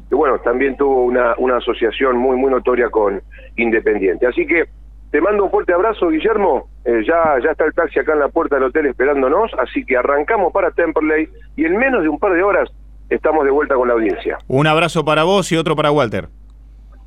que 0.07 0.15
bueno, 0.15 0.39
también 0.39 0.77
tuvo 0.77 1.03
una, 1.03 1.35
una 1.37 1.57
asociación 1.57 2.17
muy, 2.17 2.37
muy 2.37 2.51
notoria 2.51 2.89
con 2.89 3.21
Independiente. 3.57 4.27
Así 4.27 4.45
que 4.45 4.65
te 5.11 5.19
mando 5.19 5.43
un 5.43 5.51
fuerte 5.51 5.73
abrazo, 5.73 6.09
Guillermo. 6.09 6.69
Eh, 6.85 7.03
ya, 7.05 7.37
ya 7.43 7.51
está 7.51 7.65
el 7.65 7.73
taxi 7.73 7.99
acá 7.99 8.13
en 8.13 8.19
la 8.19 8.29
puerta 8.29 8.55
del 8.55 8.65
hotel 8.65 8.87
esperándonos, 8.87 9.51
así 9.59 9.85
que 9.85 9.97
arrancamos 9.97 10.51
para 10.53 10.71
Temperley 10.71 11.27
y 11.55 11.65
en 11.65 11.77
menos 11.77 12.01
de 12.01 12.09
un 12.09 12.17
par 12.17 12.33
de 12.33 12.41
horas 12.41 12.69
estamos 13.09 13.43
de 13.43 13.51
vuelta 13.51 13.75
con 13.75 13.89
la 13.89 13.93
audiencia. 13.93 14.37
Un 14.47 14.67
abrazo 14.67 15.03
para 15.03 15.23
vos 15.23 15.51
y 15.51 15.57
otro 15.57 15.75
para 15.75 15.91
Walter. 15.91 16.29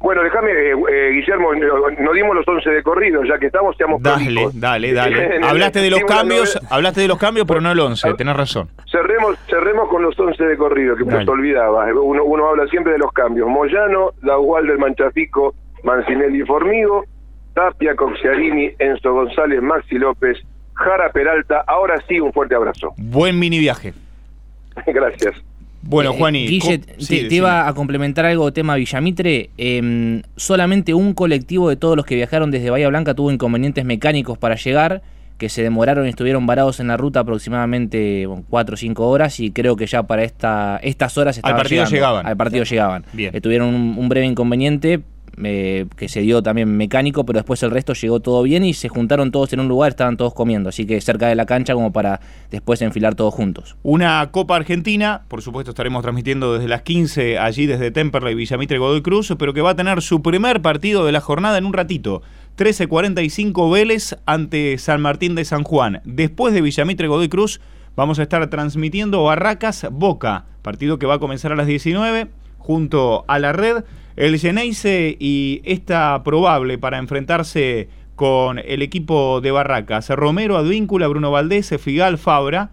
Bueno, 0.01 0.23
déjame, 0.23 0.51
eh, 0.51 0.75
eh, 0.93 1.11
Guillermo, 1.13 1.55
no, 1.55 1.91
no 1.99 2.13
dimos 2.13 2.37
los 2.37 2.47
11 2.47 2.69
de 2.69 2.83
corrido, 2.83 3.25
ya 3.25 3.39
que 3.39 3.47
estamos, 3.47 3.75
seamos 3.79 4.03
Dale, 4.03 4.51
dale, 4.53 4.93
dale. 4.93 5.41
Hablaste 5.43 5.81
de 5.81 5.89
los 5.89 6.05
cambios, 6.05 6.61
hablaste 6.69 7.01
de 7.01 7.09
los 7.09 7.19
cambios, 7.19 7.47
pero 7.47 7.63
no 7.63 7.73
el 7.73 7.81
11, 7.81 8.13
tenés 8.13 8.37
razón. 8.37 8.69
Cerremos, 8.93 9.39
cerremos 9.49 9.89
con 9.89 10.03
los 10.03 10.19
11 10.21 10.45
de 10.45 10.57
corrido, 10.59 10.95
que 10.95 11.07
nos 11.07 11.27
olvidaba. 11.27 11.87
Uno, 11.95 12.23
uno 12.23 12.51
habla 12.51 12.67
siempre 12.67 12.93
de 12.93 12.99
los 12.99 13.13
cambios. 13.13 13.49
Moyano, 13.49 14.11
Dagual 14.21 14.67
del 14.67 14.79
Manchafico, 14.79 15.55
Mancinelli 15.85 16.43
Formigo, 16.43 17.07
Tapia, 17.55 17.95
Coxiarini, 17.95 18.71
Enzo 18.79 19.13
González, 19.13 19.63
Maxi 19.63 19.97
López, 19.97 20.37
Jara 20.75 21.11
Peralta. 21.13 21.63
Ahora 21.67 22.03
sí, 22.09 22.19
un 22.21 22.33
fuerte 22.33 22.55
abrazo. 22.55 22.93
Buen 22.97 23.39
mini 23.39 23.59
viaje. 23.59 23.95
Gracias. 24.87 25.35
Bueno, 25.83 26.13
Eh, 26.13 26.17
Juani. 26.19 26.47
Guille, 26.49 26.81
¿cómo- 26.81 26.87
te, 26.97 27.01
sí, 27.03 27.09
te 27.09 27.15
decime. 27.25 27.35
iba 27.37 27.69
a 27.69 27.75
complementar 27.75 28.25
algo 28.25 28.53
tema 28.53 28.75
Villamitre. 28.75 29.51
em, 29.59 30.23
solamente 30.37 30.95
un 30.95 31.13
colectivo 31.15 31.69
de 31.69 31.77
todos 31.77 31.95
los 31.97 32.07
que 32.07 32.15
viajaron 32.17 32.51
desde 32.51 32.71
Bahía 32.71 32.89
Blanca 32.89 33.15
tuvo 33.15 33.31
inconvenientes 33.31 33.85
mecánicos 33.85 34.39
para 34.39 34.55
llegar, 34.57 35.03
que 35.37 35.49
se 35.49 35.63
demoraron 35.63 36.07
y 36.07 36.09
estuvieron 36.09 36.47
varados 36.47 36.81
en 36.81 36.87
la 36.89 36.97
ruta 36.97 37.21
aproximadamente 37.21 38.27
4 38.49 38.75
o 38.75 38.77
5 38.77 39.09
horas 39.09 39.39
y 39.41 39.51
creo 39.51 39.77
que 39.77 39.87
ya 39.87 40.05
para 40.05 40.23
esta, 40.25 40.79
estas 40.83 41.19
horas 41.19 41.37
estaban 41.37 41.57
partido 41.59 41.81
llegando. 41.85 41.95
llegaban. 41.95 42.27
Al 42.27 42.37
partido 42.37 42.65
llegaban. 42.65 43.05
Bien. 43.13 43.35
Eh, 43.35 43.41
tuvieron 43.41 43.69
un, 43.75 43.95
un 43.99 44.09
breve 44.09 44.27
inconveniente 44.27 45.01
que 45.37 46.09
se 46.09 46.21
dio 46.21 46.43
también 46.43 46.77
mecánico, 46.77 47.25
pero 47.27 47.39
después 47.39 47.63
el 47.63 47.71
resto 47.71 47.93
llegó 47.95 48.21
todo 48.21 48.43
bien 48.43 48.65
y 48.65 48.75
se 48.75 48.89
juntaron 48.89 49.31
todos 49.31 49.53
en 49.53 49.61
un 49.61 49.69
lugar, 49.69 49.91
estaban 49.91 50.17
todos 50.17 50.35
comiendo, 50.35 50.69
así 50.69 50.87
que 50.87 51.01
cerca 51.01 51.29
de 51.29 51.35
la 51.35 51.47
cancha 51.47 51.75
como 51.75 51.93
para 51.93 52.21
después 52.51 52.83
enfilar 52.83 53.15
todos 53.15 53.35
juntos. 53.35 53.77
Una 53.83 54.29
Copa 54.31 54.57
Argentina, 54.57 55.23
por 55.29 55.43
supuesto 55.43 55.71
estaremos 55.71 56.03
transmitiendo 56.03 56.55
desde 56.55 56.69
las 56.69 56.83
15 56.83 57.39
allí 57.39 57.67
desde 57.67 57.91
Temperley, 57.91 58.35
Villamitre, 58.35 58.79
Godoy 58.79 59.03
Cruz, 59.03 59.35
pero 59.39 59.53
que 59.53 59.61
va 59.61 59.71
a 59.71 59.77
tener 59.77 60.03
su 60.03 60.23
primer 60.23 60.63
partido 60.63 61.05
de 61.05 61.13
la 61.13 61.21
jornada 61.21 61.59
en 61.59 61.67
un 61.67 61.73
ratito. 61.73 62.23
13.45 62.57 63.73
Vélez 63.73 64.17
ante 64.27 64.79
San 64.79 65.01
Martín 65.01 65.35
de 65.35 65.45
San 65.45 65.65
Juan. 65.65 66.01
Después 66.05 66.55
de 66.55 66.63
Villamitre, 66.63 67.09
Godoy 67.09 67.29
Cruz, 67.29 67.61
vamos 67.97 68.19
a 68.19 68.23
estar 68.23 68.49
transmitiendo 68.49 69.25
Barracas 69.25 69.89
Boca, 69.91 70.45
partido 70.63 70.99
que 70.99 71.07
va 71.07 71.15
a 71.15 71.19
comenzar 71.19 71.53
a 71.53 71.57
las 71.57 71.67
19 71.67 72.29
junto 72.65 73.25
a 73.29 73.39
la 73.39 73.53
red. 73.53 73.85
El 74.17 74.39
Geneise 74.39 75.17
y 75.19 75.61
esta 75.65 76.23
probable 76.25 76.79
para 76.79 76.99
enfrentarse 76.99 77.89
con 78.17 78.59
el 78.59 78.81
equipo 78.81 79.41
de 79.43 79.51
Barracas. 79.51 80.09
Romero, 80.11 80.57
Advíncula, 80.57 81.09
Bruno 81.09 81.31
Valdés, 81.31 81.75
Figal, 81.79 82.17
Fabra. 82.17 82.71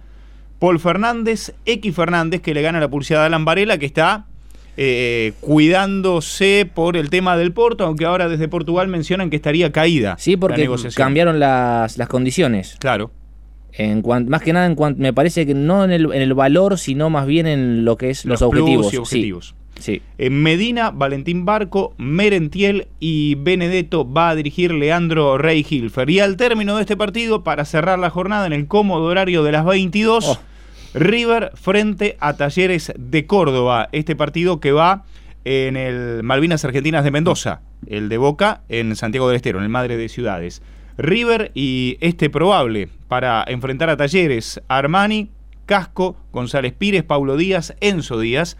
Paul 0.60 0.80
Fernández, 0.80 1.54
X 1.66 1.96
Fernández, 1.96 2.42
que 2.42 2.54
le 2.54 2.62
gana 2.62 2.80
la 2.80 2.88
pulseada 2.88 3.24
a 3.24 3.26
Alan 3.26 3.44
Varela, 3.46 3.80
que 3.80 3.88
está 3.88 4.26
eh, 4.78 5.34
cuidándose 5.42 6.70
por 6.72 6.96
el 6.96 7.10
tema 7.10 7.36
del 7.36 7.52
Porto, 7.52 7.84
aunque 7.86 8.06
ahora 8.06 8.30
desde 8.30 8.48
Portugal 8.48 8.88
mencionan 8.88 9.30
que 9.32 9.36
estaría 9.38 9.72
caída. 9.72 10.16
Sí, 10.20 10.38
porque 10.38 10.70
cambiaron 10.96 11.40
las, 11.40 11.98
las 11.98 12.08
condiciones. 12.08 12.78
Claro. 12.80 13.12
En 13.74 14.02
cuan- 14.04 14.28
más 14.30 14.42
que 14.44 14.54
nada, 14.54 14.68
en 14.68 14.76
cuan- 14.76 14.98
me 15.00 15.12
parece 15.14 15.46
que 15.48 15.56
no 15.56 15.84
en 15.84 15.92
el, 15.92 16.06
en 16.14 16.22
el 16.22 16.34
valor, 16.36 16.78
sino 16.78 17.10
más 17.10 17.26
bien 17.26 17.48
en 17.48 17.84
lo 17.84 17.98
que 17.98 18.12
es 18.12 18.26
los, 18.26 18.42
Los 18.42 18.50
objetivos. 18.50 18.94
y 18.94 18.98
objetivos. 18.98 19.48
Sí. 19.48 19.61
En 20.18 20.44
Medina, 20.44 20.92
Valentín 20.92 21.46
Barco, 21.46 21.94
Merentiel 21.98 22.88
y 23.00 23.36
Benedetto 23.36 24.12
va 24.12 24.30
a 24.30 24.36
dirigir 24.36 24.72
Leandro 24.72 25.38
Rey 25.38 25.66
Hilfer. 25.68 26.10
Y 26.10 26.20
al 26.20 26.38
término 26.38 26.76
de 26.76 26.82
este 26.82 26.98
partido, 26.98 27.44
para 27.44 27.66
cerrar 27.66 27.98
la 27.98 28.10
jornada 28.10 28.46
en 28.46 28.54
el 28.54 28.68
cómodo 28.68 29.06
horario 29.06 29.44
de 29.44 29.52
las 29.52 29.66
22, 29.66 30.26
Oh. 30.28 30.40
River 30.94 31.52
frente 31.56 32.18
a 32.20 32.34
Talleres 32.36 32.92
de 32.98 33.26
Córdoba. 33.26 33.88
Este 33.92 34.16
partido 34.16 34.60
que 34.60 34.72
va 34.74 35.06
en 35.46 35.78
el 35.78 36.22
Malvinas 36.24 36.66
Argentinas 36.66 37.04
de 37.04 37.12
Mendoza, 37.12 37.62
el 37.88 38.10
de 38.10 38.18
Boca 38.18 38.62
en 38.70 38.96
Santiago 38.96 39.28
del 39.28 39.38
Estero, 39.38 39.60
en 39.60 39.64
el 39.64 39.70
Madre 39.70 39.98
de 39.98 40.10
Ciudades. 40.10 40.62
River 40.98 41.52
y 41.56 41.98
este 42.02 42.30
probable 42.30 42.90
para 43.08 43.44
enfrentar 43.48 43.90
a 43.90 43.98
Talleres, 43.98 44.62
Armani, 44.68 45.30
Casco, 45.66 46.18
González 46.32 46.74
Pires, 46.74 47.04
Paulo 47.04 47.38
Díaz, 47.38 47.74
Enzo 47.80 48.20
Díaz, 48.20 48.58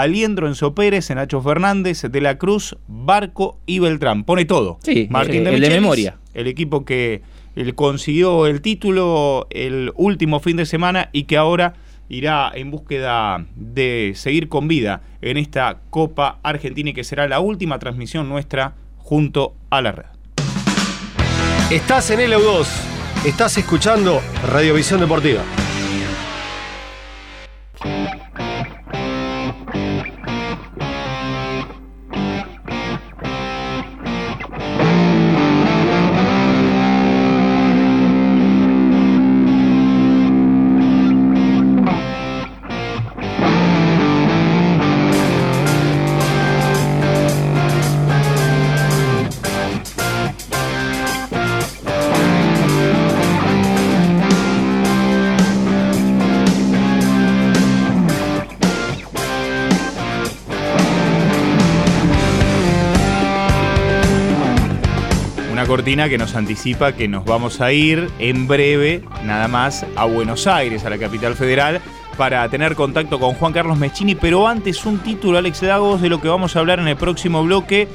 Aliendro, 0.00 0.46
Enzo 0.48 0.74
Pérez, 0.74 1.10
Nacho 1.10 1.40
Fernández, 1.42 2.02
De 2.02 2.20
la 2.20 2.36
Cruz, 2.38 2.76
Barco 2.88 3.58
y 3.66 3.78
Beltrán. 3.78 4.24
Pone 4.24 4.44
todo. 4.44 4.78
Sí, 4.82 5.06
Martín 5.10 5.46
el- 5.46 5.54
el 5.54 5.60
de 5.60 5.60
Michelis, 5.60 5.80
memoria. 5.80 6.16
El 6.34 6.46
equipo 6.46 6.84
que 6.84 7.22
él 7.56 7.74
consiguió 7.74 8.46
el 8.46 8.60
título 8.60 9.46
el 9.50 9.92
último 9.94 10.40
fin 10.40 10.56
de 10.56 10.66
semana 10.66 11.08
y 11.12 11.24
que 11.24 11.36
ahora 11.36 11.74
irá 12.08 12.50
en 12.54 12.70
búsqueda 12.70 13.46
de 13.56 14.12
seguir 14.14 14.48
con 14.48 14.68
vida 14.68 15.02
en 15.22 15.36
esta 15.36 15.78
Copa 15.90 16.38
Argentina 16.42 16.90
y 16.90 16.92
que 16.92 17.04
será 17.04 17.26
la 17.28 17.40
última 17.40 17.78
transmisión 17.78 18.28
nuestra 18.28 18.74
junto 18.98 19.54
a 19.70 19.80
la 19.80 19.92
red. 19.92 20.04
Estás 21.70 22.10
en 22.10 22.20
LU2. 22.20 22.66
Estás 23.26 23.56
escuchando 23.56 24.20
Radiovisión 24.50 25.00
Deportiva. 25.00 25.42
Que 65.94 66.18
nos 66.18 66.34
anticipa 66.34 66.92
que 66.92 67.06
nos 67.06 67.24
vamos 67.24 67.60
a 67.60 67.72
ir 67.72 68.10
en 68.18 68.48
breve, 68.48 69.04
nada 69.24 69.46
más, 69.46 69.86
a 69.94 70.04
Buenos 70.06 70.48
Aires, 70.48 70.84
a 70.84 70.90
la 70.90 70.98
capital 70.98 71.36
federal, 71.36 71.80
para 72.18 72.48
tener 72.48 72.74
contacto 72.74 73.20
con 73.20 73.34
Juan 73.34 73.52
Carlos 73.52 73.78
Meschini. 73.78 74.16
Pero 74.16 74.48
antes, 74.48 74.84
un 74.86 74.98
título, 74.98 75.38
Alex 75.38 75.62
Lagos, 75.62 76.02
de 76.02 76.08
lo 76.08 76.20
que 76.20 76.26
vamos 76.26 76.56
a 76.56 76.58
hablar 76.58 76.80
en 76.80 76.88
el 76.88 76.96
próximo 76.96 77.44
bloque, 77.44 77.86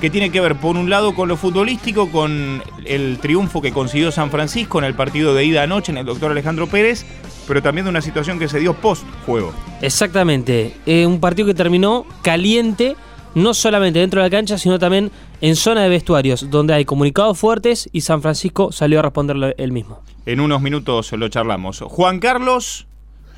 que 0.00 0.10
tiene 0.10 0.30
que 0.30 0.40
ver, 0.40 0.56
por 0.56 0.76
un 0.76 0.90
lado, 0.90 1.14
con 1.14 1.28
lo 1.28 1.36
futbolístico, 1.36 2.10
con 2.10 2.60
el 2.84 3.18
triunfo 3.18 3.62
que 3.62 3.70
consiguió 3.70 4.10
San 4.10 4.32
Francisco 4.32 4.80
en 4.80 4.84
el 4.86 4.94
partido 4.94 5.32
de 5.32 5.44
ida 5.44 5.62
anoche 5.62 5.92
en 5.92 5.98
el 5.98 6.06
doctor 6.06 6.32
Alejandro 6.32 6.66
Pérez, 6.66 7.06
pero 7.46 7.62
también 7.62 7.84
de 7.84 7.90
una 7.90 8.02
situación 8.02 8.40
que 8.40 8.48
se 8.48 8.58
dio 8.58 8.74
post-juego. 8.74 9.54
Exactamente. 9.80 10.74
Eh, 10.86 11.06
un 11.06 11.20
partido 11.20 11.46
que 11.46 11.54
terminó 11.54 12.04
caliente, 12.22 12.96
no 13.34 13.54
solamente 13.54 13.98
dentro 13.98 14.22
de 14.22 14.26
la 14.28 14.30
cancha, 14.30 14.58
sino 14.58 14.78
también 14.78 15.10
en 15.40 15.56
zona 15.56 15.82
de 15.82 15.88
vestuarios, 15.88 16.50
donde 16.50 16.74
hay 16.74 16.84
comunicados 16.84 17.38
fuertes 17.38 17.88
y 17.92 18.00
San 18.02 18.22
Francisco 18.22 18.72
salió 18.72 18.98
a 18.98 19.02
responderle 19.02 19.54
él 19.58 19.72
mismo. 19.72 20.00
En 20.26 20.40
unos 20.40 20.60
minutos 20.62 21.12
lo 21.12 21.28
charlamos. 21.28 21.80
Juan 21.80 22.18
Carlos, 22.20 22.86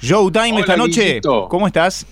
Showtime 0.00 0.50
Hola, 0.52 0.60
esta 0.60 0.76
noche. 0.76 1.04
Guillito. 1.06 1.48
¿Cómo 1.48 1.66
estás? 1.66 2.06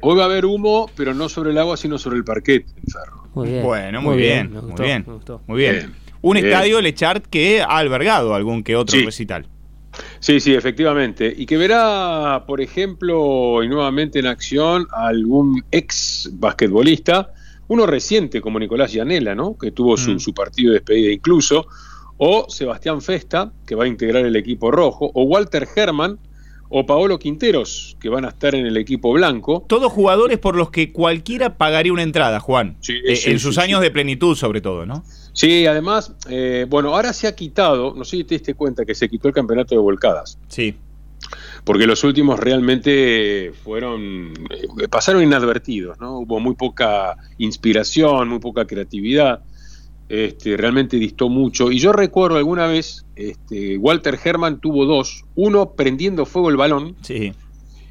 Hoy 0.00 0.16
va 0.16 0.22
a 0.22 0.26
haber 0.26 0.46
humo, 0.46 0.88
pero 0.96 1.12
no 1.12 1.28
sobre 1.28 1.50
el 1.50 1.58
agua, 1.58 1.76
sino 1.76 1.98
sobre 1.98 2.16
el 2.16 2.24
parquet, 2.24 2.64
el 2.84 2.92
ferro. 2.92 3.24
Muy 3.34 3.48
bien. 3.48 3.62
Bueno, 3.62 4.00
muy, 4.02 4.16
bien, 4.16 4.50
me 4.50 4.60
muy 4.60 4.70
gustó, 4.70 4.82
bien, 4.82 5.04
me 5.06 5.12
gustó. 5.14 5.42
muy 5.46 5.58
bien. 5.58 5.72
Bien. 5.74 5.94
Un 6.22 6.32
Bien. 6.34 6.46
estadio 6.46 6.80
Lechart 6.80 7.26
que 7.26 7.60
ha 7.60 7.76
albergado 7.76 8.34
algún 8.34 8.62
que 8.64 8.74
otro 8.74 8.98
Sí. 8.98 9.04
recital. 9.04 9.46
Sí, 10.20 10.40
sí, 10.40 10.54
efectivamente. 10.54 11.32
Y 11.36 11.46
que 11.46 11.56
verá, 11.56 12.44
por 12.46 12.60
ejemplo, 12.60 13.62
y 13.62 13.68
nuevamente 13.68 14.18
en 14.18 14.26
acción, 14.26 14.86
a 14.92 15.08
algún 15.08 15.62
ex 15.70 16.30
basquetbolista, 16.34 17.32
uno 17.68 17.86
reciente 17.86 18.40
como 18.40 18.58
Nicolás 18.58 18.92
Llanela, 18.92 19.34
¿no? 19.34 19.56
Que 19.58 19.72
tuvo 19.72 19.96
su, 19.96 20.12
Mm. 20.12 20.18
su 20.20 20.32
partido 20.34 20.72
de 20.72 20.78
despedida 20.78 21.12
incluso, 21.12 21.66
o 22.16 22.46
Sebastián 22.48 23.02
Festa, 23.02 23.52
que 23.66 23.74
va 23.74 23.84
a 23.84 23.88
integrar 23.88 24.24
el 24.24 24.36
equipo 24.36 24.70
rojo, 24.70 25.10
o 25.14 25.24
Walter 25.24 25.66
Herman, 25.74 26.18
o 26.68 26.84
Paolo 26.84 27.18
Quinteros, 27.18 27.96
que 28.00 28.08
van 28.08 28.24
a 28.24 28.28
estar 28.30 28.54
en 28.56 28.66
el 28.66 28.76
equipo 28.76 29.12
blanco. 29.12 29.64
Todos 29.68 29.92
jugadores 29.92 30.38
por 30.38 30.56
los 30.56 30.70
que 30.70 30.90
cualquiera 30.92 31.56
pagaría 31.58 31.92
una 31.92 32.02
entrada, 32.02 32.40
Juan. 32.40 32.76
Sí, 32.80 32.94
Eh, 33.06 33.14
sí, 33.16 33.30
en 33.30 33.38
sus 33.38 33.54
sí. 33.56 33.60
años 33.60 33.80
de 33.80 33.90
plenitud, 33.92 34.34
sobre 34.34 34.60
todo, 34.60 34.84
¿no? 34.84 35.04
Sí, 35.36 35.66
además, 35.66 36.14
eh, 36.30 36.64
bueno, 36.66 36.94
ahora 36.94 37.12
se 37.12 37.26
ha 37.26 37.34
quitado, 37.36 37.92
no 37.94 38.06
sé 38.06 38.16
si 38.16 38.24
te 38.24 38.36
diste 38.36 38.54
cuenta 38.54 38.86
que 38.86 38.94
se 38.94 39.06
quitó 39.06 39.28
el 39.28 39.34
campeonato 39.34 39.74
de 39.74 39.80
volcadas. 39.82 40.38
Sí. 40.48 40.74
porque 41.64 41.86
los 41.86 42.04
últimos 42.04 42.40
realmente 42.40 43.52
fueron 43.64 44.32
eh, 44.48 44.88
pasaron 44.88 45.22
inadvertidos, 45.22 45.98
¿no? 46.00 46.20
Hubo 46.20 46.40
muy 46.40 46.54
poca 46.54 47.16
inspiración, 47.36 48.28
muy 48.28 48.38
poca 48.38 48.66
creatividad. 48.66 49.42
Este, 50.08 50.56
realmente 50.56 50.96
distó 50.96 51.28
mucho. 51.28 51.70
Y 51.70 51.80
yo 51.80 51.92
recuerdo 51.92 52.38
alguna 52.38 52.66
vez, 52.66 53.04
este, 53.16 53.76
Walter 53.76 54.18
Herman 54.24 54.60
tuvo 54.60 54.86
dos, 54.86 55.24
uno 55.34 55.72
prendiendo 55.72 56.24
fuego 56.24 56.48
el 56.48 56.56
balón 56.56 56.94
Sí. 57.02 57.32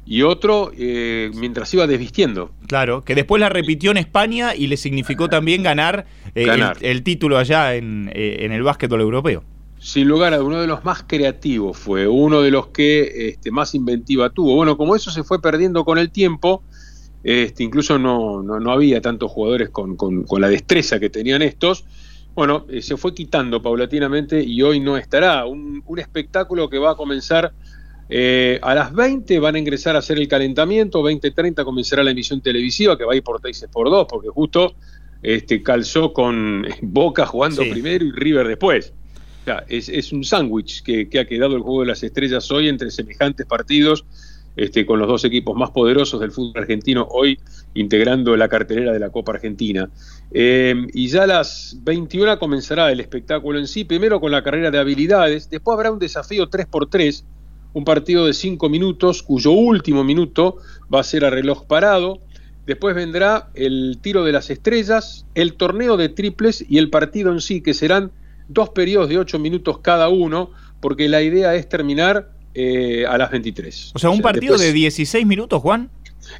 Y 0.06 0.22
otro 0.22 0.70
eh, 0.78 1.30
mientras 1.34 1.72
iba 1.74 1.86
desvistiendo. 1.86 2.50
Claro, 2.68 3.02
que 3.02 3.14
después 3.16 3.40
la 3.40 3.48
repitió 3.48 3.90
en 3.90 3.96
España 3.96 4.54
y 4.54 4.68
le 4.68 4.76
significó 4.76 5.28
también 5.28 5.62
ganar, 5.64 6.06
eh, 6.34 6.42
el- 6.42 6.46
Ganar. 6.46 6.76
El, 6.80 7.02
título 7.02 7.36
allá 7.38 7.74
en, 7.74 8.10
eh, 8.14 8.38
en 8.40 8.52
el 8.52 8.62
básquetbol 8.62 9.00
europeo. 9.00 9.42
Sin 9.78 10.08
lugar 10.08 10.32
a 10.32 10.42
uno 10.42 10.60
de 10.60 10.66
los 10.66 10.84
más 10.84 11.04
creativos 11.06 11.76
fue, 11.76 12.06
uno 12.08 12.40
de 12.40 12.50
los 12.50 12.68
que 12.68 13.28
este, 13.28 13.50
más 13.50 13.74
inventiva 13.74 14.30
tuvo. 14.30 14.54
Bueno, 14.54 14.76
como 14.76 14.96
eso 14.96 15.10
se 15.10 15.22
fue 15.22 15.40
perdiendo 15.42 15.84
con 15.84 15.98
el 15.98 16.10
tiempo, 16.10 16.62
este, 17.22 17.62
incluso 17.64 17.98
no, 17.98 18.42
no, 18.42 18.58
no 18.60 18.70
había 18.72 19.00
tantos 19.00 19.30
jugadores 19.30 19.70
con, 19.70 19.96
con- 19.96 20.22
con 20.24 20.40
la 20.40 20.48
destreza 20.48 20.98
que 21.00 21.10
tenían 21.10 21.42
estos. 21.42 21.84
Bueno, 22.34 22.66
eh, 22.68 22.82
se 22.82 22.96
fue 22.96 23.14
quitando 23.14 23.60
paulatinamente 23.62 24.42
y 24.42 24.62
hoy 24.62 24.78
no 24.80 24.96
estará. 24.96 25.44
Un, 25.46 25.82
un 25.86 25.98
espectáculo 25.98 26.68
que 26.70 26.78
va 26.78 26.92
a 26.92 26.94
comenzar 26.96 27.52
eh, 28.08 28.58
a 28.62 28.74
las 28.74 28.92
20, 28.94 29.38
van 29.40 29.56
a 29.56 29.58
ingresar 29.58 29.96
a 29.96 29.98
hacer 29.98 30.18
el 30.18 30.28
calentamiento, 30.28 31.02
20.30 31.02 31.64
comenzará 31.64 32.04
la 32.04 32.12
emisión 32.12 32.40
televisiva 32.40 32.96
que 32.96 33.04
va 33.04 33.12
a 33.14 33.16
ir 33.16 33.22
por 33.22 33.40
6 33.42 33.66
por 33.72 33.90
2, 33.90 34.06
porque 34.08 34.28
justo 34.28 34.74
este, 35.22 35.62
calzó 35.62 36.12
con 36.12 36.66
Boca 36.82 37.26
jugando 37.26 37.62
Sí. 37.62 37.70
primero 37.70 38.04
y 38.04 38.12
River 38.12 38.46
después. 38.48 38.92
O 39.42 39.44
sea, 39.44 39.64
es, 39.68 39.88
es 39.88 40.12
un 40.12 40.24
sándwich 40.24 40.82
que, 40.82 41.08
que 41.08 41.20
ha 41.20 41.24
quedado 41.24 41.56
el 41.56 41.62
juego 41.62 41.82
de 41.82 41.86
las 41.88 42.02
estrellas 42.02 42.50
hoy 42.50 42.68
entre 42.68 42.90
semejantes 42.90 43.46
partidos, 43.46 44.04
este, 44.56 44.86
con 44.86 44.98
los 44.98 45.06
dos 45.06 45.24
equipos 45.24 45.54
más 45.56 45.70
poderosos 45.70 46.18
del 46.18 46.32
fútbol 46.32 46.62
argentino 46.62 47.06
hoy 47.10 47.38
integrando 47.74 48.34
la 48.36 48.48
cartelera 48.48 48.92
de 48.92 48.98
la 48.98 49.10
Copa 49.10 49.32
Argentina. 49.32 49.90
Eh, 50.32 50.74
y 50.94 51.08
ya 51.08 51.24
a 51.24 51.26
las 51.26 51.76
21 51.82 52.38
comenzará 52.38 52.90
el 52.90 53.00
espectáculo 53.00 53.58
en 53.58 53.66
sí, 53.66 53.84
primero 53.84 54.18
con 54.18 54.32
la 54.32 54.42
carrera 54.42 54.70
de 54.70 54.78
habilidades, 54.78 55.50
después 55.50 55.74
habrá 55.74 55.90
un 55.92 55.98
desafío 55.98 56.48
3x3, 56.48 57.22
un 57.72 57.84
partido 57.84 58.26
de 58.26 58.32
5 58.32 58.68
minutos, 58.68 59.22
cuyo 59.22 59.50
último 59.52 60.02
minuto 60.04 60.56
va 60.92 61.00
a 61.00 61.04
ser 61.04 61.24
a 61.24 61.30
reloj 61.30 61.66
parado. 61.66 62.20
Después 62.66 62.94
vendrá 62.96 63.50
el 63.54 63.98
tiro 64.00 64.24
de 64.24 64.32
las 64.32 64.50
estrellas, 64.50 65.24
el 65.34 65.54
torneo 65.54 65.96
de 65.96 66.08
triples 66.08 66.64
y 66.68 66.78
el 66.78 66.90
partido 66.90 67.30
en 67.32 67.40
sí, 67.40 67.60
que 67.60 67.74
serán 67.74 68.10
dos 68.48 68.70
periodos 68.70 69.08
de 69.08 69.18
8 69.18 69.38
minutos 69.38 69.78
cada 69.78 70.08
uno, 70.08 70.50
porque 70.80 71.08
la 71.08 71.22
idea 71.22 71.54
es 71.54 71.68
terminar 71.68 72.30
eh, 72.54 73.04
a 73.06 73.18
las 73.18 73.30
23. 73.30 73.92
O 73.94 73.98
sea, 73.98 74.10
un 74.10 74.20
partido 74.22 74.54
después- 74.54 74.68
de 74.68 74.72
16 74.72 75.26
minutos, 75.26 75.60
Juan. 75.60 75.90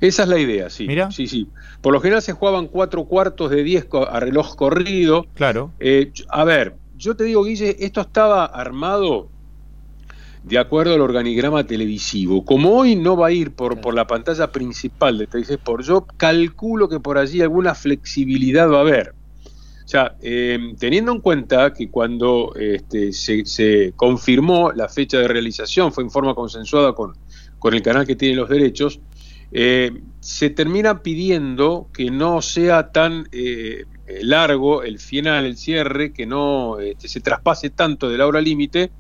esa 0.01 0.23
es 0.23 0.29
la 0.29 0.39
idea, 0.39 0.71
sí. 0.71 0.87
Mira. 0.87 1.11
Sí, 1.13 1.27
sí. 1.29 1.47
Por 1.83 1.93
lo 1.93 2.01
general 2.01 2.23
se 2.23 2.33
jugaban 2.33 2.67
cuatro 2.69 3.05
cuartos 3.05 3.51
de 3.51 3.63
10 3.63 3.85
co- 3.85 4.09
a 4.09 4.19
reloj 4.19 4.57
corrido. 4.57 5.27
Claro. 5.35 5.73
Eh, 5.79 6.11
a 6.31 6.45
ver, 6.45 6.75
yo 6.97 7.15
te 7.15 7.25
digo, 7.25 7.45
Guille, 7.45 7.77
esto 7.81 8.01
estaba 8.01 8.47
armado 8.47 9.29
de 10.47 10.59
acuerdo 10.59 10.95
al 10.95 11.01
organigrama 11.01 11.67
televisivo. 11.67 12.45
Como 12.45 12.71
hoy 12.79 12.95
no 12.95 13.17
va 13.17 13.27
a 13.27 13.33
ir 13.33 13.53
por, 13.53 13.81
por 13.81 13.95
la 13.95 14.07
pantalla 14.07 14.53
principal 14.53 15.19
de 15.19 15.27
Televisión 15.27 15.59
por 15.65 15.83
yo 15.83 16.07
calculo 16.17 16.89
que 16.89 17.01
por 17.01 17.19
allí 17.19 17.41
alguna 17.41 17.75
flexibilidad 17.75 18.71
va 18.71 18.79
a 18.79 18.83
haber. 18.83 19.13
O 19.85 19.89
sea, 19.89 20.17
eh, 20.23 20.75
teniendo 20.79 21.11
en 21.11 21.21
cuenta 21.21 21.73
que 21.73 21.91
cuando 21.91 22.55
este, 22.55 23.13
se, 23.13 23.45
se 23.45 23.93
confirmó 23.97 24.71
la 24.71 24.89
fecha 24.89 25.19
de 25.19 25.27
realización, 25.27 25.93
fue 25.93 26.05
en 26.05 26.11
forma 26.11 26.35
consensuada 26.35 26.93
con, 26.93 27.15
con 27.59 27.75
el 27.75 27.83
canal 27.83 28.07
que 28.07 28.15
tiene 28.15 28.37
los 28.37 28.49
derechos, 28.49 29.01
eh, 29.51 30.01
se 30.21 30.51
termina 30.51 31.03
pidiendo 31.03 31.89
que 31.93 32.13
no 32.13 32.41
sea 32.41 32.93
tan 32.93 33.29
eh, 33.33 33.85
largo 34.23 34.85
el 34.85 35.01
final, 35.01 35.45
el 35.45 35.57
cierre, 35.57 36.13
que 36.13 36.25
no 36.25 36.79
este, 36.79 37.09
se 37.09 37.21
traspase 37.21 37.71
tanto 37.71 38.09
de 38.09 38.19
la 38.19 38.27
hora 38.29 38.41
límite, 38.41 38.93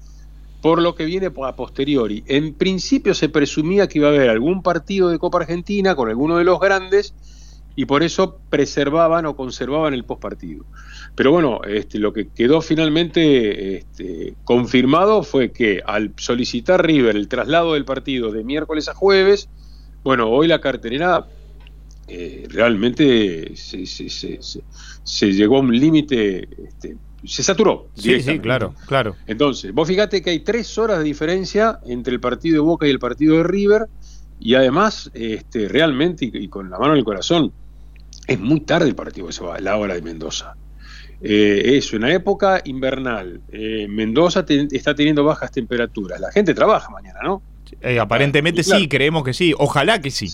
por 0.66 0.82
lo 0.82 0.96
que 0.96 1.04
viene 1.04 1.26
a 1.44 1.54
posteriori. 1.54 2.24
En 2.26 2.52
principio 2.54 3.14
se 3.14 3.28
presumía 3.28 3.86
que 3.86 3.98
iba 4.00 4.08
a 4.08 4.10
haber 4.10 4.28
algún 4.30 4.64
partido 4.64 5.10
de 5.10 5.16
Copa 5.20 5.38
Argentina 5.38 5.94
con 5.94 6.08
alguno 6.08 6.38
de 6.38 6.42
los 6.42 6.58
grandes 6.58 7.14
y 7.76 7.84
por 7.84 8.02
eso 8.02 8.40
preservaban 8.50 9.26
o 9.26 9.36
conservaban 9.36 9.94
el 9.94 10.02
postpartido. 10.04 10.64
Pero 11.14 11.30
bueno, 11.30 11.60
este, 11.62 12.00
lo 12.00 12.12
que 12.12 12.30
quedó 12.30 12.60
finalmente 12.62 13.76
este, 13.76 14.34
confirmado 14.42 15.22
fue 15.22 15.52
que 15.52 15.82
al 15.86 16.12
solicitar 16.16 16.84
River 16.84 17.14
el 17.14 17.28
traslado 17.28 17.74
del 17.74 17.84
partido 17.84 18.32
de 18.32 18.42
miércoles 18.42 18.88
a 18.88 18.94
jueves, 18.94 19.48
bueno, 20.02 20.28
hoy 20.30 20.48
la 20.48 20.60
cartelera 20.60 21.28
eh, 22.08 22.48
realmente 22.50 23.54
se- 23.54 23.86
se 23.86 25.32
llegó 25.32 25.58
a 25.58 25.60
un 25.60 25.78
límite, 25.78 26.48
este, 26.66 26.96
se 27.24 27.42
saturó. 27.42 27.88
Sí, 27.94 28.20
sí, 28.20 28.38
claro, 28.38 28.74
claro. 28.86 29.16
Entonces, 29.26 29.72
vos 29.72 29.88
fíjate 29.88 30.22
que 30.22 30.30
hay 30.30 30.40
tres 30.40 30.76
horas 30.78 30.98
de 30.98 31.04
diferencia 31.04 31.80
entre 31.86 32.12
el 32.14 32.20
partido 32.20 32.54
de 32.54 32.60
Boca 32.60 32.86
y 32.86 32.90
el 32.90 32.98
partido 32.98 33.36
de 33.36 33.42
River, 33.44 33.86
y 34.38 34.54
además, 34.54 35.10
este, 35.14 35.68
realmente, 35.68 36.26
y, 36.26 36.30
y 36.44 36.48
con 36.48 36.68
la 36.70 36.78
mano 36.78 36.92
en 36.92 36.98
el 36.98 37.04
corazón, 37.04 37.52
es 38.26 38.38
muy 38.40 38.60
tarde 38.60 38.88
el 38.88 38.94
partido 38.94 39.26
que 39.28 39.32
se 39.32 39.42
va, 39.44 39.58
la 39.60 39.76
hora 39.76 39.94
de 39.94 40.02
Mendoza. 40.02 40.54
Eh, 41.22 41.76
es 41.78 41.92
una 41.94 42.12
época 42.12 42.60
invernal. 42.66 43.40
Eh, 43.50 43.86
Mendoza 43.88 44.44
te- 44.44 44.68
está 44.72 44.94
teniendo 44.94 45.24
bajas 45.24 45.50
temperaturas. 45.50 46.20
La 46.20 46.30
gente 46.30 46.52
trabaja 46.52 46.90
mañana, 46.90 47.20
¿no? 47.22 47.42
Eh, 47.80 47.98
aparentemente 47.98 48.62
Claro. 48.62 48.80
sí, 48.80 48.88
creemos 48.88 49.24
que 49.24 49.32
sí. 49.32 49.54
Ojalá 49.56 50.00
que 50.00 50.10
sí. 50.10 50.28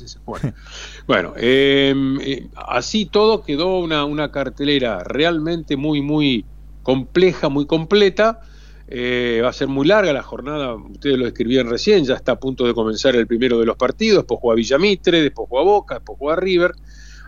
Bueno, 1.06 1.34
eh, 1.36 2.48
así 2.56 3.06
todo 3.06 3.42
quedó 3.42 3.78
una, 3.78 4.04
una 4.04 4.30
cartelera 4.32 5.04
realmente 5.04 5.76
muy, 5.76 6.02
muy 6.02 6.44
compleja, 6.82 7.48
muy 7.48 7.66
completa. 7.66 8.40
Eh, 8.88 9.40
va 9.42 9.48
a 9.48 9.52
ser 9.52 9.68
muy 9.68 9.86
larga 9.86 10.12
la 10.12 10.22
jornada, 10.22 10.74
ustedes 10.74 11.16
lo 11.16 11.26
escribían 11.26 11.70
recién, 11.70 12.04
ya 12.04 12.14
está 12.14 12.32
a 12.32 12.38
punto 12.40 12.66
de 12.66 12.74
comenzar 12.74 13.16
el 13.16 13.26
primero 13.26 13.58
de 13.58 13.64
los 13.64 13.76
partidos, 13.76 14.18
después 14.18 14.38
juega 14.40 14.56
Villamitre, 14.56 15.22
después 15.22 15.48
juega 15.48 15.64
Boca, 15.64 15.94
después 15.94 16.18
juega 16.18 16.36
River. 16.36 16.72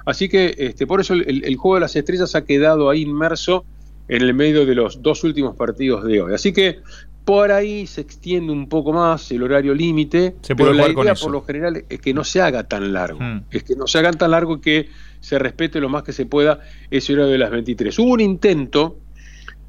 Así 0.05 0.29
que 0.29 0.55
este, 0.59 0.87
por 0.87 1.01
eso 1.01 1.15
el, 1.15 1.43
el 1.45 1.57
juego 1.57 1.77
de 1.77 1.81
las 1.81 1.97
estrellas 1.97 2.35
ha 2.35 2.45
quedado 2.45 2.91
ahí 2.91 3.03
inmerso 3.03 3.65
en 4.09 4.21
el 4.21 4.35
medio 4.35 4.67
de 4.67 4.75
los 4.75 5.01
dos 5.01 5.25
últimos 5.25 5.57
partidos 5.57 6.05
de 6.05 6.21
hoy. 6.21 6.35
Así 6.35 6.53
que 6.53 6.81
por 7.25 7.51
ahí 7.53 7.87
se 7.87 8.03
extiende 8.03 8.53
un 8.53 8.69
poco 8.69 8.93
más 8.93 9.31
el 9.31 9.43
horario 9.43 9.75
límite, 9.75 10.35
pero 10.57 10.75
la 10.75 10.89
idea 10.89 11.15
por 11.15 11.31
lo 11.31 11.43
general 11.43 11.85
es 11.89 12.01
que 12.01 12.13
no 12.13 12.23
se 12.23 12.43
haga 12.43 12.65
tan 12.65 12.93
largo 12.93 13.19
Mm. 13.21 13.45
es 13.51 13.63
que 13.63 13.77
no 13.77 13.87
se 13.87 13.99
hagan 13.99 14.19
tan 14.19 14.33
largo 14.33 14.61
que 14.61 14.91
se 15.21 15.39
respete 15.39 15.81
lo 15.81 15.89
más 15.89 16.03
que 16.03 16.13
se 16.13 16.27
pueda 16.27 16.61
ese 16.91 17.15
horario 17.15 17.33
de 17.33 17.39
las 17.39 17.51
23. 17.51 17.99
Hubo 17.99 18.13
un 18.13 18.21
intento 18.21 18.99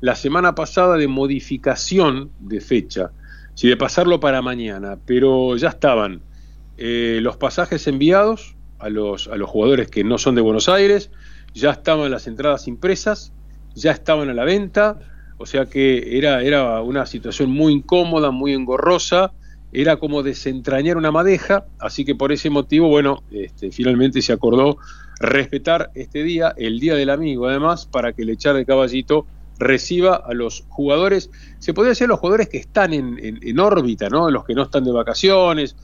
la 0.01 0.15
semana 0.15 0.55
pasada 0.55 0.97
de 0.97 1.08
modificación 1.08 2.31
de 2.39 2.62
fecha, 2.62 3.12
si 3.53 3.67
de 3.67 3.77
pasarlo 3.77 4.19
para 4.19 4.41
mañana, 4.41 4.97
pero 5.05 5.55
ya 5.58 5.69
estaban 5.69 6.21
eh, 6.77 7.19
los 7.21 7.38
pasajes 7.38 7.88
enviados 7.88 8.55
a 8.79 8.89
los, 8.89 9.27
a 9.27 9.36
los 9.38 9.49
jugadores 9.49 9.89
que 9.89 10.03
no 10.03 10.17
son 10.17 10.36
de 10.36 10.41
Buenos 10.41 10.69
Aires, 10.69 11.10
ya 11.53 11.71
estaban 11.71 12.12
las 12.12 12.27
entradas 12.27 12.67
impresas, 12.67 13.31
ya 13.73 13.91
estaban 13.91 14.29
a 14.29 14.34
la 14.34 14.43
venta, 14.43 14.99
o 15.38 15.45
sea 15.45 15.65
que 15.65 16.17
era, 16.17 16.41
era 16.41 16.81
una 16.81 17.05
situación 17.05 17.49
muy 17.49 17.73
incómoda, 17.73 18.31
muy 18.31 18.53
engorrosa, 18.53 19.34
era 19.71 19.97
como 19.97 20.23
desentrañar 20.23 20.97
una 20.97 21.12
madeja, 21.12 21.65
así 21.79 22.05
que 22.05 22.15
por 22.15 22.31
ese 22.31 22.49
motivo, 22.49 22.88
bueno, 22.88 23.23
este, 23.31 23.71
finalmente 23.71 24.21
se 24.21 24.34
acordó 24.34 24.77
respetar 25.19 25.91
este 25.95 26.23
día, 26.23 26.53
el 26.58 26.79
Día 26.79 26.95
del 26.95 27.10
Amigo, 27.10 27.47
además, 27.47 27.86
para 27.86 28.13
que 28.13 28.23
el 28.23 28.29
echar 28.29 28.55
de 28.55 28.65
caballito 28.65 29.25
reciba 29.60 30.15
a 30.15 30.34
los 30.34 30.65
jugadores, 30.70 31.30
se 31.60 31.74
podría 31.74 31.89
decir 31.91 32.08
los 32.08 32.20
jugadores 32.20 32.50
que 32.50 32.58
están 32.58 32.94
en, 32.94 33.18
en- 33.24 33.39
en 33.41 33.60
órbita, 33.60 34.10
¿no? 34.10 34.30
Los 34.30 34.44
que 34.46 34.54
no 34.54 34.63
están 34.63 34.84
de 34.84 34.91
vacaciones, 34.91 35.76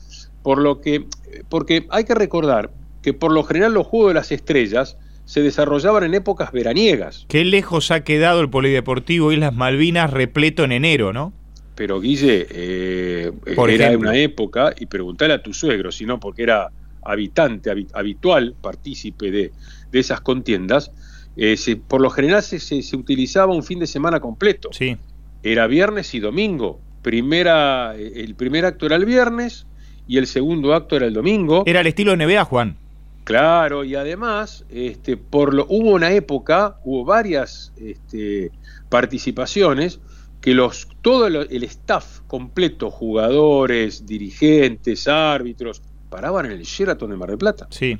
por 0.42 0.58
lo 0.58 0.80
que, 0.80 1.06
porque 1.48 1.86
hay 1.90 2.04
que 2.04 2.14
recordar 2.14 2.70
que 3.02 3.14
por 3.14 3.32
lo 3.32 3.42
general 3.44 3.74
los 3.74 3.86
Juegos 3.86 4.10
de 4.10 4.14
las 4.14 4.32
Estrellas 4.32 4.96
se 5.24 5.40
desarrollaban 5.42 6.04
en 6.04 6.14
épocas 6.14 6.52
veraniegas. 6.52 7.24
Qué 7.28 7.44
lejos 7.44 7.90
ha 7.90 8.02
quedado 8.04 8.40
el 8.40 8.50
Polideportivo 8.50 9.32
Islas 9.32 9.54
Malvinas 9.54 10.10
repleto 10.10 10.64
en 10.64 10.72
enero, 10.72 11.12
¿no? 11.12 11.32
Pero 11.74 12.00
Guille, 12.00 12.46
eh, 12.50 13.32
Por 13.56 13.70
era 13.70 13.86
ejemplo. 13.86 14.10
una 14.10 14.18
época, 14.18 14.74
y 14.78 14.86
preguntale 14.86 15.32
a 15.32 15.42
tu 15.42 15.54
suegro, 15.54 15.90
sino 15.90 16.20
porque 16.20 16.42
era 16.42 16.70
habitante, 17.02 17.70
habi- 17.72 17.88
habitual, 17.94 18.54
partícipe 18.60 19.30
de, 19.30 19.52
de 19.90 19.98
esas 19.98 20.20
contiendas, 20.20 20.90
eh, 21.36 21.56
se- 21.56 21.76
por 21.76 22.00
lo 22.00 22.10
general 22.10 22.42
se, 22.42 22.58
se- 22.60 22.82
se 22.82 22.96
utilizaba 22.96 23.54
un 23.54 23.62
fin 23.62 23.78
de 23.78 23.86
semana 23.86 24.20
completo. 24.20 24.68
Sí. 24.72 24.96
Era 25.42 25.66
viernes 25.66 26.14
y 26.14 26.20
domingo. 26.20 26.80
Primera, 27.02 27.94
eh, 27.96 28.12
el 28.24 28.34
primer 28.34 28.64
acto 28.64 28.86
era 28.86 28.96
el 28.96 29.04
viernes 29.04 29.66
y 30.06 30.18
el 30.18 30.26
segundo 30.26 30.74
acto 30.74 30.96
era 30.96 31.06
el 31.06 31.14
domingo. 31.14 31.62
Era 31.66 31.80
el 31.80 31.86
estilo 31.86 32.14
de 32.16 32.24
NBA, 32.26 32.44
Juan. 32.44 32.76
Claro, 33.24 33.84
y 33.84 33.94
además, 33.94 34.64
este, 34.68 35.16
por 35.16 35.54
lo, 35.54 35.64
hubo 35.68 35.90
una 35.90 36.10
época, 36.12 36.76
hubo 36.84 37.04
varias 37.04 37.72
este, 37.76 38.50
participaciones 38.88 40.00
que 40.40 40.54
los, 40.54 40.88
todo 41.02 41.26
el 41.28 41.62
staff 41.64 42.20
completo, 42.26 42.90
jugadores, 42.90 44.06
dirigentes, 44.06 45.06
árbitros, 45.06 45.82
paraban 46.12 46.46
en 46.46 46.52
el 46.52 46.62
Sheraton 46.62 47.10
de 47.10 47.16
Mar 47.16 47.30
del 47.30 47.38
Plata. 47.38 47.66
Sí, 47.70 47.98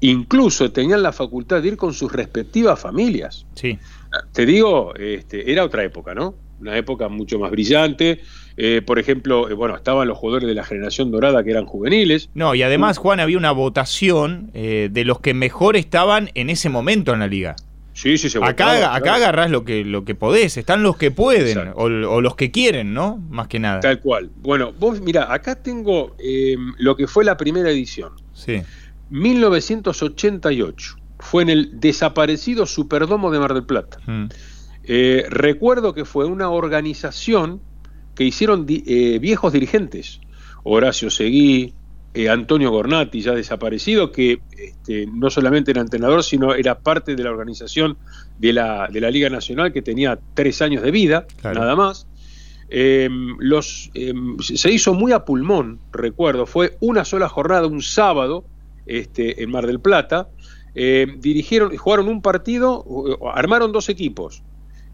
Incluso 0.00 0.70
tenían 0.70 1.02
la 1.02 1.10
facultad 1.12 1.62
de 1.62 1.68
ir 1.68 1.76
con 1.76 1.92
sus 1.94 2.12
respectivas 2.12 2.78
familias. 2.78 3.46
sí. 3.54 3.78
Te 4.32 4.46
digo, 4.46 4.94
este, 4.94 5.50
era 5.52 5.62
otra 5.62 5.84
época, 5.84 6.14
¿no? 6.14 6.34
Una 6.58 6.78
época 6.78 7.08
mucho 7.08 7.38
más 7.38 7.50
brillante. 7.50 8.20
Eh, 8.56 8.80
por 8.80 8.98
ejemplo, 8.98 9.50
eh, 9.50 9.52
bueno, 9.52 9.76
estaban 9.76 10.08
los 10.08 10.16
jugadores 10.16 10.48
de 10.48 10.54
la 10.54 10.64
generación 10.64 11.10
dorada 11.10 11.44
que 11.44 11.50
eran 11.50 11.66
juveniles. 11.66 12.30
No, 12.32 12.54
y 12.54 12.62
además, 12.62 12.96
Juan, 12.96 13.20
había 13.20 13.36
una 13.36 13.52
votación 13.52 14.50
eh, 14.54 14.88
de 14.90 15.04
los 15.04 15.20
que 15.20 15.34
mejor 15.34 15.76
estaban 15.76 16.30
en 16.34 16.48
ese 16.48 16.70
momento 16.70 17.12
en 17.12 17.20
la 17.20 17.26
liga. 17.26 17.56
Sí, 17.98 18.18
sí, 18.18 18.28
se 18.28 18.36
Acá, 18.38 18.48
votaba, 18.50 18.94
acá 18.94 19.00
claro. 19.04 19.16
agarrás 19.16 19.50
lo 19.50 19.64
que, 19.64 19.82
lo 19.82 20.04
que 20.04 20.14
podés, 20.14 20.58
están 20.58 20.82
los 20.82 20.98
que 20.98 21.10
pueden 21.10 21.68
o, 21.74 21.84
o 21.84 22.20
los 22.20 22.36
que 22.36 22.50
quieren, 22.50 22.92
¿no? 22.92 23.16
Más 23.30 23.48
que 23.48 23.58
nada. 23.58 23.80
Tal 23.80 24.00
cual. 24.00 24.30
Bueno, 24.36 24.74
vos, 24.78 25.00
mira, 25.00 25.32
acá 25.32 25.54
tengo 25.62 26.14
eh, 26.18 26.56
lo 26.76 26.94
que 26.94 27.06
fue 27.06 27.24
la 27.24 27.38
primera 27.38 27.70
edición. 27.70 28.12
Sí. 28.34 28.60
1988. 29.10 30.96
Fue 31.18 31.42
en 31.42 31.48
el 31.48 31.80
desaparecido 31.80 32.66
Superdomo 32.66 33.30
de 33.30 33.38
Mar 33.38 33.54
del 33.54 33.64
Plata. 33.64 33.98
Mm. 34.06 34.26
Eh, 34.84 35.24
recuerdo 35.30 35.94
que 35.94 36.04
fue 36.04 36.26
una 36.26 36.50
organización 36.50 37.60
que 38.14 38.24
hicieron 38.24 38.66
di- 38.66 38.84
eh, 38.86 39.18
viejos 39.18 39.52
dirigentes. 39.52 40.20
Horacio 40.64 41.10
Seguí, 41.10 41.74
eh, 42.16 42.28
Antonio 42.30 42.70
Gornati, 42.70 43.20
ya 43.20 43.32
desaparecido, 43.32 44.10
que 44.10 44.40
este, 44.56 45.06
no 45.06 45.28
solamente 45.28 45.70
era 45.70 45.82
entrenador, 45.82 46.24
sino 46.24 46.54
era 46.54 46.78
parte 46.78 47.14
de 47.14 47.22
la 47.22 47.30
organización 47.30 47.98
de 48.38 48.52
la, 48.54 48.88
de 48.90 49.00
la 49.00 49.10
Liga 49.10 49.28
Nacional, 49.28 49.72
que 49.72 49.82
tenía 49.82 50.18
tres 50.34 50.62
años 50.62 50.82
de 50.82 50.90
vida, 50.90 51.26
Claro. 51.40 51.60
nada 51.60 51.76
más. 51.76 52.06
Eh, 52.68 53.08
los, 53.38 53.90
eh, 53.94 54.12
se 54.40 54.72
hizo 54.72 54.94
muy 54.94 55.12
a 55.12 55.24
pulmón, 55.24 55.78
recuerdo, 55.92 56.46
fue 56.46 56.76
una 56.80 57.04
sola 57.04 57.28
jornada, 57.28 57.66
un 57.66 57.82
sábado, 57.82 58.44
este, 58.86 59.42
en 59.42 59.50
Mar 59.50 59.66
del 59.66 59.80
Plata. 59.80 60.28
Eh, 60.74 61.06
dirigieron, 61.18 61.76
jugaron 61.76 62.08
un 62.08 62.22
partido, 62.22 62.84
armaron 63.34 63.72
dos 63.72 63.88
equipos. 63.88 64.42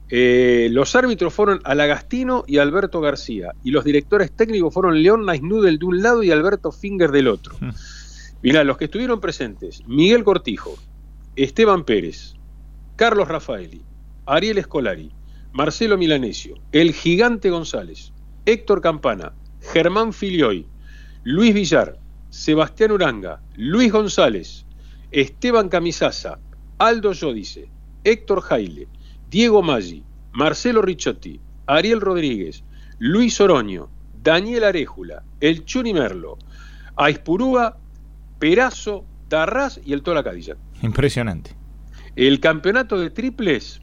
Eh, 0.09 0.69
los 0.71 0.95
árbitros 0.95 1.33
fueron 1.33 1.61
Alagastino 1.65 2.45
y 2.47 2.59
Alberto 2.59 3.01
García. 3.01 3.53
Y 3.63 3.71
los 3.71 3.85
directores 3.85 4.33
técnicos 4.33 4.75
fueron 4.75 5.03
León 5.03 5.25
Naisnudel 5.25 5.79
de 5.79 5.87
un 5.87 6.03
lado 6.03 6.23
y 6.23 6.31
Alberto 6.31 6.73
Finger 6.73 7.11
del 7.11 7.29
otro. 7.29 7.57
Mirá, 8.43 8.65
los 8.65 8.77
que 8.77 8.87
estuvieron 8.87 9.21
presentes: 9.21 9.83
Miguel 9.87 10.25
Cortijo, 10.25 10.77
Esteban 11.37 11.85
Pérez, 11.85 12.35
Carlos 12.97 13.29
Rafaeli, 13.29 13.83
Ariel 14.27 14.59
Escolari, 14.59 15.11
Marcelo 15.53 15.97
Milanesio, 15.97 16.57
El 16.73 16.93
Gigante 16.93 17.51
González, 17.51 18.13
Héctor 18.45 18.81
Campana, 18.81 19.33
Germán 19.73 20.13
Filioy, 20.13 20.67
Luis 21.25 21.55
Villar, 21.55 21.99
Sebastián 22.31 22.93
Uranga, 22.93 23.41
Luis 23.57 23.93
González, 23.93 24.67
Esteban 25.11 25.69
Camisaza, 25.69 26.39
Aldo 26.79 27.13
Yodice, 27.13 27.71
Héctor 28.03 28.41
Jaile, 28.41 28.89
Diego 29.33 29.63
Maggi, 29.63 30.05
Marcelo 30.33 30.83
Ricciotti, 30.83 31.41
Ariel 31.67 32.03
Rodríguez, 32.03 32.65
Luis 32.99 33.41
Oroño, 33.41 33.89
Daniel 34.23 34.63
Arejula, 34.63 35.23
El 35.41 35.65
Chuni 35.65 35.95
Merlo, 35.95 36.37
Aispurúa, 36.97 37.79
Perazo, 38.39 39.07
Tarraz 39.29 39.81
y 39.87 39.95
el 39.95 40.03
Tola 40.03 40.23
Cadillac. 40.23 40.59
Impresionante. 40.83 41.57
El 42.15 42.41
campeonato 42.41 43.01
de 43.01 43.09
triples 43.09 43.81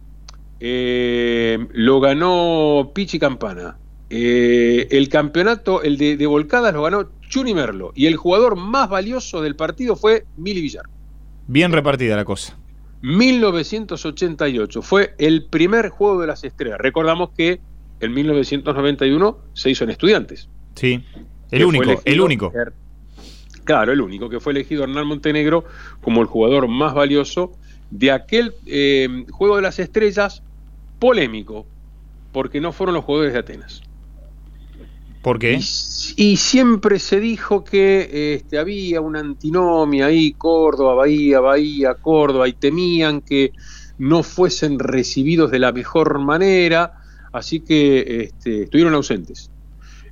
eh, 0.59 1.57
lo 1.73 1.99
ganó 1.99 2.91
Pichi 2.93 3.17
Campana. 3.17 3.79
Eh, 4.11 4.87
el 4.91 5.09
campeonato, 5.09 5.81
el 5.81 5.97
de, 5.97 6.15
de 6.15 6.27
volcadas, 6.27 6.75
lo 6.75 6.83
ganó 6.83 7.09
Chuni 7.27 7.55
Merlo. 7.55 7.91
Y 7.95 8.05
el 8.05 8.17
jugador 8.17 8.55
más 8.55 8.87
valioso 8.87 9.41
del 9.41 9.55
partido 9.55 9.95
fue 9.95 10.27
Mili 10.37 10.61
Villar. 10.61 10.83
Bien 11.47 11.71
repartida 11.71 12.15
la 12.15 12.23
cosa. 12.25 12.55
1988 13.01 14.81
fue 14.81 15.13
el 15.17 15.45
primer 15.45 15.89
juego 15.89 16.21
de 16.21 16.27
las 16.27 16.43
estrellas. 16.43 16.79
Recordamos 16.79 17.29
que 17.31 17.61
en 17.99 18.13
1991 18.13 19.37
se 19.53 19.69
hizo 19.69 19.83
en 19.83 19.89
Estudiantes. 19.89 20.49
Sí. 20.75 21.03
El 21.51 21.65
único, 21.65 22.01
el 22.03 22.21
único. 22.21 22.53
Claro, 23.63 23.91
el 23.91 24.01
único, 24.01 24.29
que 24.29 24.39
fue 24.39 24.53
elegido 24.53 24.83
Hernán 24.83 25.07
Montenegro 25.07 25.65
como 26.01 26.21
el 26.21 26.27
jugador 26.27 26.67
más 26.67 26.93
valioso 26.93 27.51
de 27.91 28.11
aquel 28.11 28.53
eh, 28.65 29.25
juego 29.31 29.55
de 29.55 29.61
las 29.61 29.79
estrellas 29.79 30.43
polémico, 30.99 31.65
porque 32.31 32.61
no 32.61 32.71
fueron 32.71 32.95
los 32.95 33.05
jugadores 33.05 33.33
de 33.33 33.39
Atenas. 33.39 33.81
¿Por 35.21 35.37
qué? 35.37 35.59
Y 36.15 36.37
siempre 36.37 36.97
se 36.99 37.19
dijo 37.19 37.63
que 37.63 38.35
este, 38.35 38.57
había 38.57 39.01
una 39.01 39.19
antinomia 39.19 40.05
ahí, 40.05 40.31
Córdoba, 40.31 40.93
Bahía, 40.93 41.41
Bahía, 41.41 41.95
Córdoba, 41.95 42.47
y 42.47 42.53
temían 42.53 43.21
que 43.21 43.51
no 43.97 44.23
fuesen 44.23 44.79
recibidos 44.79 45.51
de 45.51 45.59
la 45.59 45.73
mejor 45.73 46.19
manera, 46.19 47.01
así 47.33 47.59
que 47.59 48.23
este, 48.23 48.63
estuvieron 48.63 48.93
ausentes. 48.93 49.51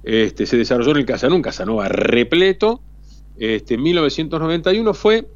Este, 0.03 0.45
se 0.45 0.57
desarrolló 0.57 0.91
en 0.91 0.97
el 0.97 1.05
Casanova, 1.05 1.35
un 1.37 1.41
Casanova 1.41 1.87
repleto. 1.87 2.81
Este, 3.37 3.75
en 3.75 3.83
1991 3.83 4.93
fue 4.93 5.27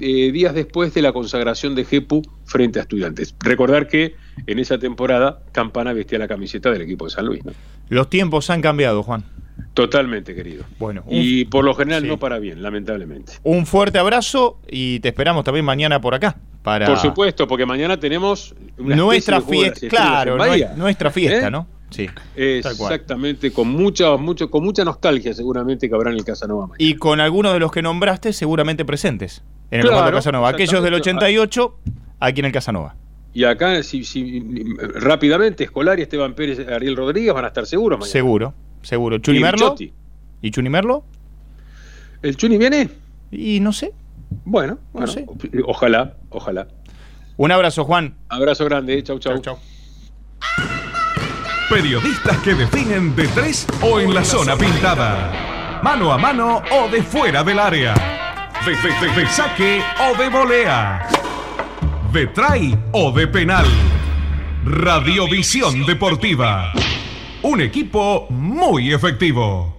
eh, 0.00 0.30
días 0.32 0.54
después 0.54 0.92
de 0.94 1.02
la 1.02 1.12
consagración 1.12 1.74
de 1.74 1.84
Jepu 1.84 2.22
frente 2.44 2.78
a 2.78 2.82
Estudiantes. 2.82 3.34
Recordar 3.40 3.88
que 3.88 4.14
en 4.46 4.58
esa 4.58 4.78
temporada 4.78 5.40
Campana 5.52 5.92
vestía 5.92 6.18
la 6.18 6.28
camiseta 6.28 6.70
del 6.70 6.82
equipo 6.82 7.06
de 7.06 7.10
San 7.10 7.26
Luis. 7.26 7.44
¿no? 7.44 7.52
Los 7.88 8.10
tiempos 8.10 8.50
han 8.50 8.62
cambiado, 8.62 9.02
Juan. 9.02 9.24
Totalmente, 9.74 10.34
querido. 10.34 10.64
Bueno, 10.78 11.02
un, 11.06 11.16
Y 11.16 11.44
por 11.44 11.64
lo 11.64 11.74
general 11.74 12.02
sí. 12.02 12.08
no 12.08 12.18
para 12.18 12.38
bien, 12.38 12.62
lamentablemente. 12.62 13.34
un 13.42 13.66
fuerte 13.66 13.98
abrazo 13.98 14.58
y 14.68 15.00
te 15.00 15.08
esperamos 15.08 15.44
también 15.44 15.64
mañana 15.64 16.00
por 16.00 16.14
acá. 16.14 16.36
Para 16.62 16.86
Por 16.86 16.98
supuesto, 16.98 17.46
porque 17.46 17.64
mañana 17.64 18.00
tenemos 18.00 18.54
una 18.76 18.96
nuestra 18.96 19.40
fiesta. 19.40 19.86
Claro, 19.88 20.36
nuestra 20.76 21.10
fiesta, 21.10 21.46
¿Eh? 21.46 21.50
¿no? 21.50 21.68
Sí. 21.90 22.08
Exactamente, 22.34 23.52
con 23.52 23.68
mucha, 23.68 24.16
mucho, 24.16 24.50
con 24.50 24.64
mucha 24.64 24.84
nostalgia 24.84 25.32
seguramente 25.32 25.88
que 25.88 25.94
habrá 25.94 26.10
en 26.10 26.16
el 26.16 26.24
Casanova 26.24 26.66
mañana. 26.66 26.76
Y 26.78 26.94
con 26.96 27.20
algunos 27.20 27.52
de 27.52 27.60
los 27.60 27.70
que 27.70 27.82
nombraste 27.82 28.32
seguramente 28.32 28.84
presentes 28.84 29.42
en 29.70 29.80
el 29.80 29.86
Claro, 29.86 30.16
Casanova. 30.16 30.48
Aquellos 30.48 30.82
del 30.82 30.94
exactamente. 30.94 31.38
88, 31.38 31.78
aquí 32.20 32.40
en 32.40 32.46
el 32.46 32.52
Casanova. 32.52 32.96
Y 33.32 33.44
acá, 33.44 33.82
si, 33.82 34.04
si- 34.04 34.64
rápidamente, 34.94 35.64
Escolar 35.64 35.98
y 35.98 36.02
Esteban 36.02 36.34
Pérez, 36.34 36.66
Ariel 36.68 36.96
Rodríguez 36.96 37.34
van 37.34 37.44
a 37.44 37.48
estar 37.48 37.66
seguros 37.66 37.98
mañana. 37.98 38.10
Seguro, 38.12 38.54
seguro. 38.82 39.18
¿Chuni 39.18 39.40
Merlo? 39.40 39.74
¿Y 40.42 40.50
Chuni 40.50 40.68
Merlo? 40.70 41.04
¿El 42.22 42.36
Chuni 42.36 42.56
viene? 42.58 42.88
Y 43.30 43.60
no 43.60 43.72
sé. 43.72 43.92
Bueno, 44.44 44.78
bueno, 44.92 45.06
sé. 45.06 45.26
ojalá, 45.66 46.16
ojalá. 46.30 46.66
Un 47.36 47.52
abrazo, 47.52 47.84
Juan. 47.84 48.16
Abrazo 48.28 48.64
grande, 48.64 49.02
chau, 49.02 49.18
chau. 49.18 49.40
Periodistas 51.76 52.38
que 52.38 52.54
definen 52.54 53.14
de 53.14 53.28
tres 53.28 53.66
o 53.82 54.00
en 54.00 54.14
la 54.14 54.24
zona 54.24 54.56
pintada. 54.56 55.78
Mano 55.82 56.10
a 56.10 56.16
mano 56.16 56.62
o 56.70 56.88
de 56.88 57.02
fuera 57.02 57.44
del 57.44 57.58
área. 57.58 57.92
De, 58.64 59.26
saque 59.26 59.82
o 60.00 60.16
de 60.16 60.30
volea. 60.30 61.06
De 62.14 62.28
try 62.28 62.74
o 62.92 63.12
de 63.12 63.26
penal. 63.26 63.66
Radiovisión 64.64 65.84
Deportiva. 65.84 66.72
Un 67.42 67.60
equipo 67.60 68.26
muy 68.30 68.94
efectivo. 68.94 69.75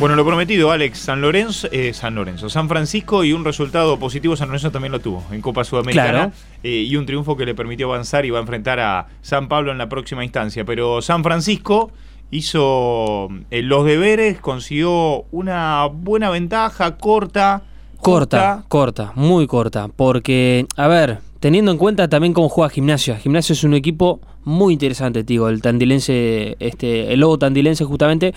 Bueno, 0.00 0.14
lo 0.14 0.24
prometido, 0.24 0.70
Alex, 0.70 0.96
San 0.96 1.20
Lorenzo, 1.20 1.66
eh, 1.72 1.92
San 1.92 2.14
Lorenzo, 2.14 2.48
San 2.48 2.68
Francisco 2.68 3.24
y 3.24 3.32
un 3.32 3.44
resultado 3.44 3.98
positivo 3.98 4.36
San 4.36 4.46
Lorenzo 4.46 4.70
también 4.70 4.92
lo 4.92 5.00
tuvo 5.00 5.24
en 5.32 5.40
Copa 5.40 5.64
Sudamericana 5.64 6.10
Claro. 6.10 6.32
eh, 6.62 6.84
y 6.88 6.94
un 6.94 7.04
triunfo 7.04 7.36
que 7.36 7.44
le 7.44 7.52
permitió 7.56 7.86
avanzar 7.92 8.24
y 8.24 8.30
va 8.30 8.38
a 8.38 8.42
enfrentar 8.42 8.78
a 8.78 9.08
San 9.22 9.48
Pablo 9.48 9.72
en 9.72 9.78
la 9.78 9.88
próxima 9.88 10.22
instancia. 10.24 10.64
Pero 10.64 11.02
San 11.02 11.24
Francisco 11.24 11.90
hizo 12.30 13.28
eh, 13.50 13.62
los 13.62 13.84
deberes, 13.86 14.38
consiguió 14.40 15.24
una 15.32 15.86
buena 15.86 16.30
ventaja 16.30 16.96
corta. 16.96 17.62
Corta, 18.00 18.62
corta, 18.68 19.10
muy 19.16 19.48
corta. 19.48 19.88
Porque, 19.88 20.66
a 20.76 20.86
ver, 20.86 21.18
teniendo 21.40 21.70
en 21.70 21.78
cuenta 21.78 22.08
también 22.08 22.32
cómo 22.32 22.48
juega 22.48 22.70
Gimnasia. 22.70 23.16
Gimnasia 23.16 23.52
es 23.52 23.64
un 23.64 23.74
equipo 23.74 24.20
muy 24.44 24.72
interesante, 24.72 25.24
tío. 25.24 25.48
El 25.48 25.60
tandilense, 25.62 26.56
este, 26.58 27.12
el 27.12 27.20
lobo 27.20 27.38
tandilense 27.38 27.84
justamente, 27.84 28.34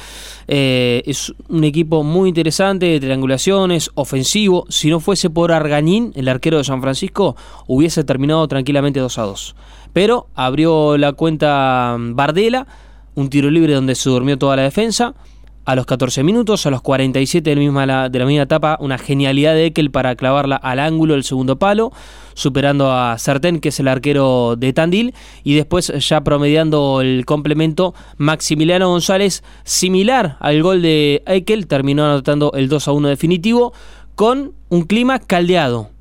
eh, 0.47 1.01
es 1.05 1.33
un 1.49 1.63
equipo 1.63 2.03
muy 2.03 2.29
interesante 2.29 2.85
de 2.85 2.99
triangulaciones, 2.99 3.91
ofensivo. 3.95 4.65
Si 4.69 4.89
no 4.89 4.99
fuese 4.99 5.29
por 5.29 5.51
Argañín, 5.51 6.11
el 6.15 6.27
arquero 6.27 6.57
de 6.57 6.63
San 6.63 6.81
Francisco, 6.81 7.35
hubiese 7.67 8.03
terminado 8.03 8.47
tranquilamente 8.47 8.99
2 8.99 9.17
a 9.17 9.23
2. 9.23 9.55
Pero 9.93 10.27
abrió 10.35 10.97
la 10.97 11.13
cuenta 11.13 11.95
Bardela, 11.97 12.67
un 13.15 13.29
tiro 13.29 13.49
libre 13.49 13.73
donde 13.73 13.95
se 13.95 14.09
durmió 14.09 14.37
toda 14.37 14.55
la 14.55 14.63
defensa. 14.63 15.13
A 15.63 15.75
los 15.75 15.85
14 15.85 16.23
minutos, 16.23 16.65
a 16.65 16.71
los 16.71 16.81
47 16.81 17.47
de 17.47 17.55
la 17.55 17.61
misma, 17.61 18.09
de 18.09 18.19
la 18.19 18.25
misma 18.25 18.43
etapa, 18.43 18.77
una 18.81 18.97
genialidad 18.97 19.53
de 19.53 19.67
Ekel 19.67 19.91
para 19.91 20.15
clavarla 20.15 20.55
al 20.55 20.79
ángulo 20.79 21.13
del 21.13 21.23
segundo 21.23 21.59
palo, 21.59 21.91
superando 22.33 22.91
a 22.91 23.15
Sartén, 23.19 23.59
que 23.59 23.69
es 23.69 23.79
el 23.79 23.87
arquero 23.87 24.55
de 24.55 24.73
Tandil, 24.73 25.13
y 25.43 25.53
después 25.53 25.93
ya 25.99 26.21
promediando 26.21 27.01
el 27.01 27.25
complemento, 27.25 27.93
Maximiliano 28.17 28.89
González, 28.89 29.43
similar 29.63 30.37
al 30.39 30.63
gol 30.63 30.81
de 30.81 31.21
Ekel, 31.27 31.67
terminó 31.67 32.05
anotando 32.05 32.51
el 32.53 32.67
2 32.67 32.87
a 32.87 32.91
1 32.93 33.07
definitivo, 33.09 33.71
con 34.15 34.53
un 34.69 34.81
clima 34.83 35.19
caldeado. 35.19 35.91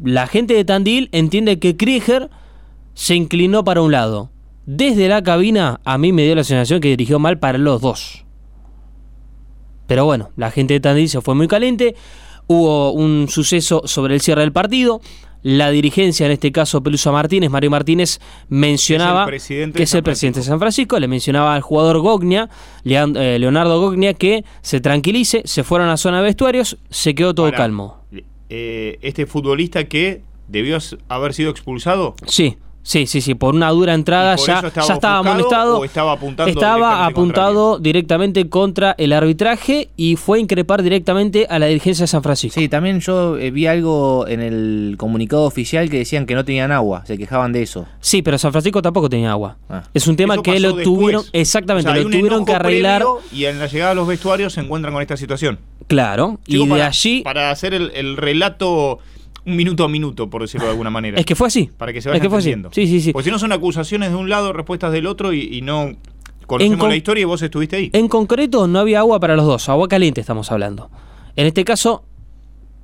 La 0.00 0.28
gente 0.28 0.54
de 0.54 0.64
Tandil 0.64 1.08
entiende 1.10 1.58
que 1.58 1.76
Krieger 1.76 2.30
se 2.94 3.16
inclinó 3.16 3.64
para 3.64 3.82
un 3.82 3.90
lado. 3.90 4.30
Desde 4.64 5.08
la 5.08 5.24
cabina, 5.24 5.80
a 5.84 5.98
mí 5.98 6.12
me 6.12 6.22
dio 6.22 6.36
la 6.36 6.44
sensación 6.44 6.80
que 6.80 6.88
dirigió 6.88 7.18
mal 7.18 7.40
para 7.40 7.58
los 7.58 7.80
dos. 7.80 8.24
Pero 9.90 10.04
bueno, 10.04 10.30
la 10.36 10.52
gente 10.52 10.74
de 10.74 10.78
Tandil 10.78 11.08
se 11.08 11.20
fue 11.20 11.34
muy 11.34 11.48
caliente. 11.48 11.96
Hubo 12.46 12.92
un 12.92 13.26
suceso 13.28 13.82
sobre 13.86 14.14
el 14.14 14.20
cierre 14.20 14.42
del 14.42 14.52
partido. 14.52 15.00
La 15.42 15.72
dirigencia, 15.72 16.26
en 16.26 16.30
este 16.30 16.52
caso 16.52 16.80
Pelusa 16.80 17.10
Martínez, 17.10 17.50
Mario 17.50 17.72
Martínez, 17.72 18.20
mencionaba 18.48 19.26
que 19.28 19.34
es 19.82 19.94
el 19.94 20.04
presidente, 20.04 20.38
de 20.38 20.46
San 20.46 20.60
Francisco, 20.60 21.00
le 21.00 21.08
mencionaba 21.08 21.56
al 21.56 21.62
jugador 21.62 21.98
Gognia, 21.98 22.48
eh, 22.84 23.36
Leonardo 23.40 23.80
Gognia, 23.80 24.14
que 24.14 24.44
se 24.62 24.80
tranquilice, 24.80 25.42
se 25.44 25.64
fueron 25.64 25.88
a 25.88 25.90
la 25.90 25.96
zona 25.96 26.18
de 26.18 26.22
vestuarios, 26.22 26.78
se 26.88 27.16
quedó 27.16 27.34
todo 27.34 27.50
calmo. 27.50 28.04
Eh, 28.48 28.96
este 29.02 29.26
futbolista 29.26 29.88
que 29.88 30.22
debió 30.46 30.78
haber 31.08 31.34
sido 31.34 31.50
expulsado. 31.50 32.14
Sí, 32.28 32.58
Sí, 32.82 33.06
sí, 33.06 33.20
sí, 33.20 33.34
por 33.34 33.54
una 33.54 33.68
dura 33.70 33.94
entrada 33.94 34.36
ya, 34.36 34.60
estaba 34.60 34.86
ya 34.86 34.94
estaba 34.94 35.18
amonestado. 35.18 35.84
estaba 35.84 36.12
apuntando 36.12 36.50
estaba 36.50 36.76
directamente 36.88 37.10
apuntado 37.12 37.72
contra 37.72 37.82
directamente 37.82 38.48
contra 38.48 38.94
el 38.98 39.12
arbitraje 39.12 39.90
y 39.96 40.16
fue 40.16 40.38
a 40.38 40.40
increpar 40.40 40.82
directamente 40.82 41.46
a 41.50 41.58
la 41.58 41.66
dirigencia 41.66 42.04
de 42.04 42.06
San 42.08 42.22
Francisco. 42.22 42.58
Sí, 42.58 42.68
también 42.68 43.00
yo 43.00 43.36
eh, 43.36 43.50
vi 43.50 43.66
algo 43.66 44.26
en 44.26 44.40
el 44.40 44.94
comunicado 44.98 45.44
oficial 45.44 45.90
que 45.90 45.98
decían 45.98 46.24
que 46.26 46.34
no 46.34 46.44
tenían 46.44 46.72
agua, 46.72 47.04
se 47.06 47.18
quejaban 47.18 47.52
de 47.52 47.62
eso. 47.62 47.86
Sí, 48.00 48.22
pero 48.22 48.38
San 48.38 48.52
Francisco 48.52 48.80
tampoco 48.80 49.08
tenía 49.10 49.30
agua. 49.30 49.56
Ah. 49.68 49.82
Es 49.92 50.06
un 50.06 50.16
tema 50.16 50.34
Eso 50.34 50.42
que 50.42 50.58
lo 50.60 50.68
después. 50.68 50.84
tuvieron, 50.84 51.20
O 51.20 51.24
sea, 51.24 51.40
exactamente, 51.40 51.94
lo 51.94 52.04
tuvieron 52.04 52.44
que 52.44 52.54
arreglar. 52.54 53.04
Y 53.32 53.44
en 53.44 53.58
la 53.58 53.66
llegada 53.66 53.90
a 53.92 53.94
los 53.94 54.08
vestuarios 54.08 54.54
se 54.54 54.60
encuentran 54.60 54.92
con 54.94 55.02
esta 55.02 55.16
situación. 55.16 55.58
Claro, 55.86 56.38
Digo, 56.46 56.64
y 56.64 56.68
de 56.68 56.74
para, 56.74 56.86
allí 56.86 57.22
Para 57.22 57.50
hacer 57.50 57.74
el, 57.74 57.90
el 57.94 58.16
relato 58.16 59.00
un 59.46 59.56
minuto 59.56 59.84
a 59.84 59.88
minuto, 59.88 60.28
por 60.28 60.42
decirlo 60.42 60.66
de 60.66 60.72
alguna 60.72 60.90
manera. 60.90 61.18
Es 61.18 61.24
que 61.26 61.34
fue 61.34 61.46
así. 61.48 61.70
Para 61.76 61.92
que 61.92 62.00
se 62.02 62.08
Es 62.08 62.12
vaya 62.12 62.22
que 62.22 62.28
fue 62.30 62.38
así. 62.38 62.54
Sí, 62.72 62.86
sí, 62.86 63.00
sí. 63.00 63.12
Porque 63.12 63.24
si 63.24 63.30
no 63.30 63.38
son 63.38 63.52
acusaciones 63.52 64.10
de 64.10 64.16
un 64.16 64.28
lado, 64.28 64.52
respuestas 64.52 64.92
del 64.92 65.06
otro 65.06 65.32
y, 65.32 65.40
y 65.42 65.62
no 65.62 65.92
conocemos 66.46 66.78
con- 66.78 66.88
la 66.90 66.96
historia 66.96 67.22
y 67.22 67.24
vos 67.24 67.40
estuviste 67.42 67.76
ahí. 67.76 67.90
En 67.92 68.08
concreto 68.08 68.66
no 68.66 68.78
había 68.80 68.98
agua 69.00 69.18
para 69.20 69.36
los 69.36 69.46
dos, 69.46 69.68
agua 69.68 69.88
caliente 69.88 70.20
estamos 70.20 70.50
hablando. 70.52 70.90
En 71.36 71.46
este 71.46 71.64
caso, 71.64 72.04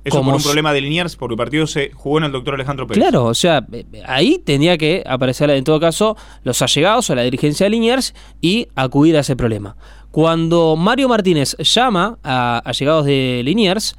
Eso 0.03 0.17
como 0.17 0.31
por 0.31 0.37
un 0.39 0.43
problema 0.43 0.71
de 0.73 0.79
Liniers, 0.81 1.15
porque 1.17 1.33
el 1.33 1.37
partido 1.37 1.67
se 1.67 1.91
jugó 1.93 2.17
en 2.19 2.23
el 2.23 2.31
doctor 2.31 2.53
Alejandro 2.55 2.87
Pérez. 2.87 3.01
Claro, 3.03 3.25
o 3.25 3.33
sea, 3.33 3.65
eh, 3.73 3.85
ahí 4.05 4.39
tenía 4.43 4.77
que 4.77 5.03
aparecer 5.05 5.49
en 5.49 5.63
todo 5.65 5.79
caso 5.81 6.15
los 6.43 6.61
allegados 6.61 7.09
o 7.09 7.15
la 7.15 7.23
dirigencia 7.23 7.65
de 7.65 7.69
Liniers 7.71 8.15
y 8.41 8.67
acudir 8.75 9.17
a 9.17 9.19
ese 9.19 9.35
problema. 9.35 9.75
Cuando 10.11 10.75
Mario 10.77 11.09
Martínez 11.09 11.55
llama 11.59 12.17
a 12.23 12.59
allegados 12.59 13.05
de 13.05 13.41
Liniers, 13.43 13.95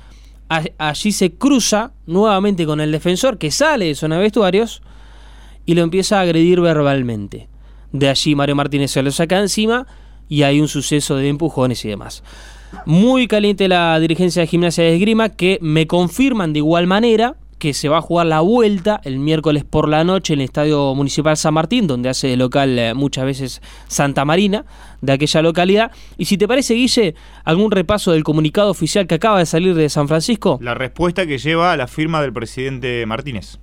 allí 0.48 1.12
se 1.12 1.34
cruza 1.34 1.92
nuevamente 2.06 2.66
con 2.66 2.80
el 2.80 2.92
defensor 2.92 3.38
que 3.38 3.50
sale 3.50 3.86
de 3.86 3.94
zona 3.94 4.16
de 4.16 4.22
vestuarios 4.22 4.82
y 5.66 5.74
lo 5.74 5.82
empieza 5.82 6.18
a 6.18 6.22
agredir 6.22 6.60
verbalmente. 6.60 7.48
De 7.92 8.08
allí 8.08 8.34
Mario 8.34 8.56
Martínez 8.56 8.90
se 8.90 9.02
lo 9.02 9.10
saca 9.10 9.38
encima 9.38 9.86
y 10.28 10.42
hay 10.42 10.60
un 10.60 10.68
suceso 10.68 11.16
de 11.16 11.28
empujones 11.28 11.84
y 11.84 11.88
demás. 11.88 12.22
Muy 12.84 13.28
caliente 13.28 13.68
la 13.68 13.98
dirigencia 13.98 14.42
de 14.42 14.46
Gimnasia 14.46 14.84
de 14.84 14.94
Esgrima 14.94 15.30
que 15.30 15.58
me 15.60 15.86
confirman 15.86 16.52
de 16.52 16.58
igual 16.58 16.86
manera 16.86 17.36
que 17.58 17.74
se 17.74 17.88
va 17.88 17.98
a 17.98 18.00
jugar 18.00 18.26
la 18.26 18.40
vuelta 18.40 19.00
el 19.04 19.18
miércoles 19.18 19.64
por 19.64 19.88
la 19.88 20.04
noche 20.04 20.34
en 20.34 20.40
el 20.40 20.44
Estadio 20.44 20.94
Municipal 20.94 21.36
San 21.36 21.54
Martín, 21.54 21.86
donde 21.86 22.08
hace 22.08 22.28
de 22.28 22.36
local 22.36 22.78
eh, 22.78 22.94
muchas 22.94 23.24
veces 23.24 23.62
Santa 23.88 24.24
Marina, 24.24 24.64
de 25.00 25.12
aquella 25.12 25.42
localidad. 25.42 25.92
Y 26.16 26.26
si 26.26 26.38
te 26.38 26.48
parece, 26.48 26.74
Guille, 26.74 27.14
algún 27.44 27.70
repaso 27.70 28.12
del 28.12 28.24
comunicado 28.24 28.70
oficial 28.70 29.06
que 29.06 29.16
acaba 29.16 29.38
de 29.38 29.46
salir 29.46 29.74
de 29.74 29.88
San 29.88 30.08
Francisco. 30.08 30.58
La 30.62 30.74
respuesta 30.74 31.26
que 31.26 31.38
lleva 31.38 31.72
a 31.72 31.76
la 31.76 31.86
firma 31.86 32.22
del 32.22 32.32
presidente 32.32 33.04
Martínez. 33.06 33.58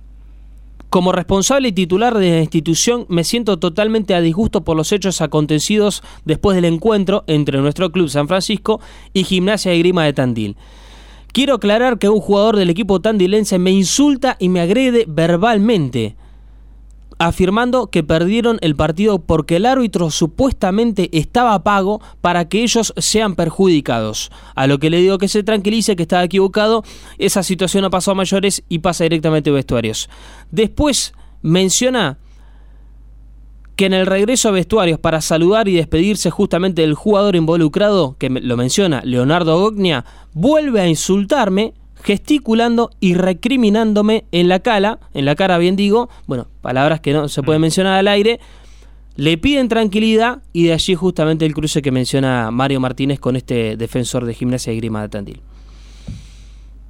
Como 0.88 1.12
responsable 1.12 1.68
y 1.68 1.72
titular 1.72 2.16
de 2.16 2.30
la 2.30 2.40
institución, 2.40 3.06
me 3.08 3.24
siento 3.24 3.58
totalmente 3.58 4.14
a 4.14 4.20
disgusto 4.20 4.62
por 4.62 4.76
los 4.76 4.92
hechos 4.92 5.20
acontecidos 5.20 6.02
después 6.24 6.54
del 6.54 6.64
encuentro 6.64 7.24
entre 7.26 7.58
nuestro 7.58 7.90
club 7.90 8.08
San 8.08 8.28
Francisco 8.28 8.80
y 9.12 9.24
Gimnasia 9.24 9.72
de 9.72 9.78
Grima 9.78 10.04
de 10.04 10.12
Tandil. 10.12 10.56
Quiero 11.32 11.54
aclarar 11.54 11.98
que 11.98 12.08
un 12.08 12.20
jugador 12.20 12.56
del 12.56 12.70
equipo 12.70 13.00
tandilense 13.00 13.58
me 13.58 13.70
insulta 13.70 14.36
y 14.38 14.48
me 14.48 14.60
agrede 14.60 15.04
verbalmente, 15.06 16.16
afirmando 17.18 17.88
que 17.88 18.02
perdieron 18.02 18.58
el 18.60 18.76
partido 18.76 19.18
porque 19.18 19.56
el 19.56 19.66
árbitro 19.66 20.10
supuestamente 20.10 21.10
estaba 21.12 21.62
pago 21.62 22.00
para 22.20 22.48
que 22.48 22.62
ellos 22.62 22.92
sean 22.96 23.34
perjudicados. 23.34 24.30
A 24.54 24.66
lo 24.66 24.78
que 24.78 24.90
le 24.90 24.98
digo 24.98 25.18
que 25.18 25.28
se 25.28 25.42
tranquilice, 25.42 25.96
que 25.96 26.02
estaba 26.02 26.24
equivocado, 26.24 26.84
esa 27.18 27.42
situación 27.42 27.82
no 27.82 27.90
pasó 27.90 28.12
a 28.12 28.14
mayores 28.14 28.64
y 28.68 28.80
pasa 28.80 29.04
directamente 29.04 29.50
a 29.50 29.54
vestuarios. 29.54 30.08
Después 30.50 31.12
menciona 31.42 32.18
que 33.76 33.86
en 33.86 33.92
el 33.92 34.06
regreso 34.06 34.48
a 34.48 34.52
vestuarios 34.52 34.98
para 34.98 35.20
saludar 35.20 35.68
y 35.68 35.74
despedirse 35.74 36.30
justamente 36.30 36.82
del 36.82 36.94
jugador 36.94 37.36
involucrado, 37.36 38.16
que 38.18 38.30
lo 38.30 38.56
menciona 38.56 39.02
Leonardo 39.04 39.60
Gognia, 39.60 40.04
vuelve 40.32 40.80
a 40.80 40.88
insultarme, 40.88 41.74
gesticulando 42.02 42.90
y 43.00 43.14
recriminándome 43.14 44.24
en 44.32 44.48
la 44.48 44.60
cara, 44.60 44.98
en 45.12 45.26
la 45.26 45.34
cara 45.34 45.58
bien 45.58 45.76
digo, 45.76 46.08
bueno, 46.26 46.46
palabras 46.62 47.00
que 47.00 47.12
no 47.12 47.28
se 47.28 47.42
pueden 47.42 47.60
mencionar 47.60 47.98
al 47.98 48.08
aire, 48.08 48.40
le 49.16 49.38
piden 49.38 49.68
tranquilidad 49.68 50.42
y 50.52 50.64
de 50.64 50.72
allí 50.72 50.94
justamente 50.94 51.44
el 51.44 51.54
cruce 51.54 51.82
que 51.82 51.90
menciona 51.90 52.50
Mario 52.50 52.80
Martínez 52.80 53.20
con 53.20 53.36
este 53.36 53.76
defensor 53.76 54.24
de 54.24 54.34
gimnasia 54.34 54.72
y 54.72 54.76
grima 54.76 55.02
de 55.02 55.08
Tandil. 55.08 55.40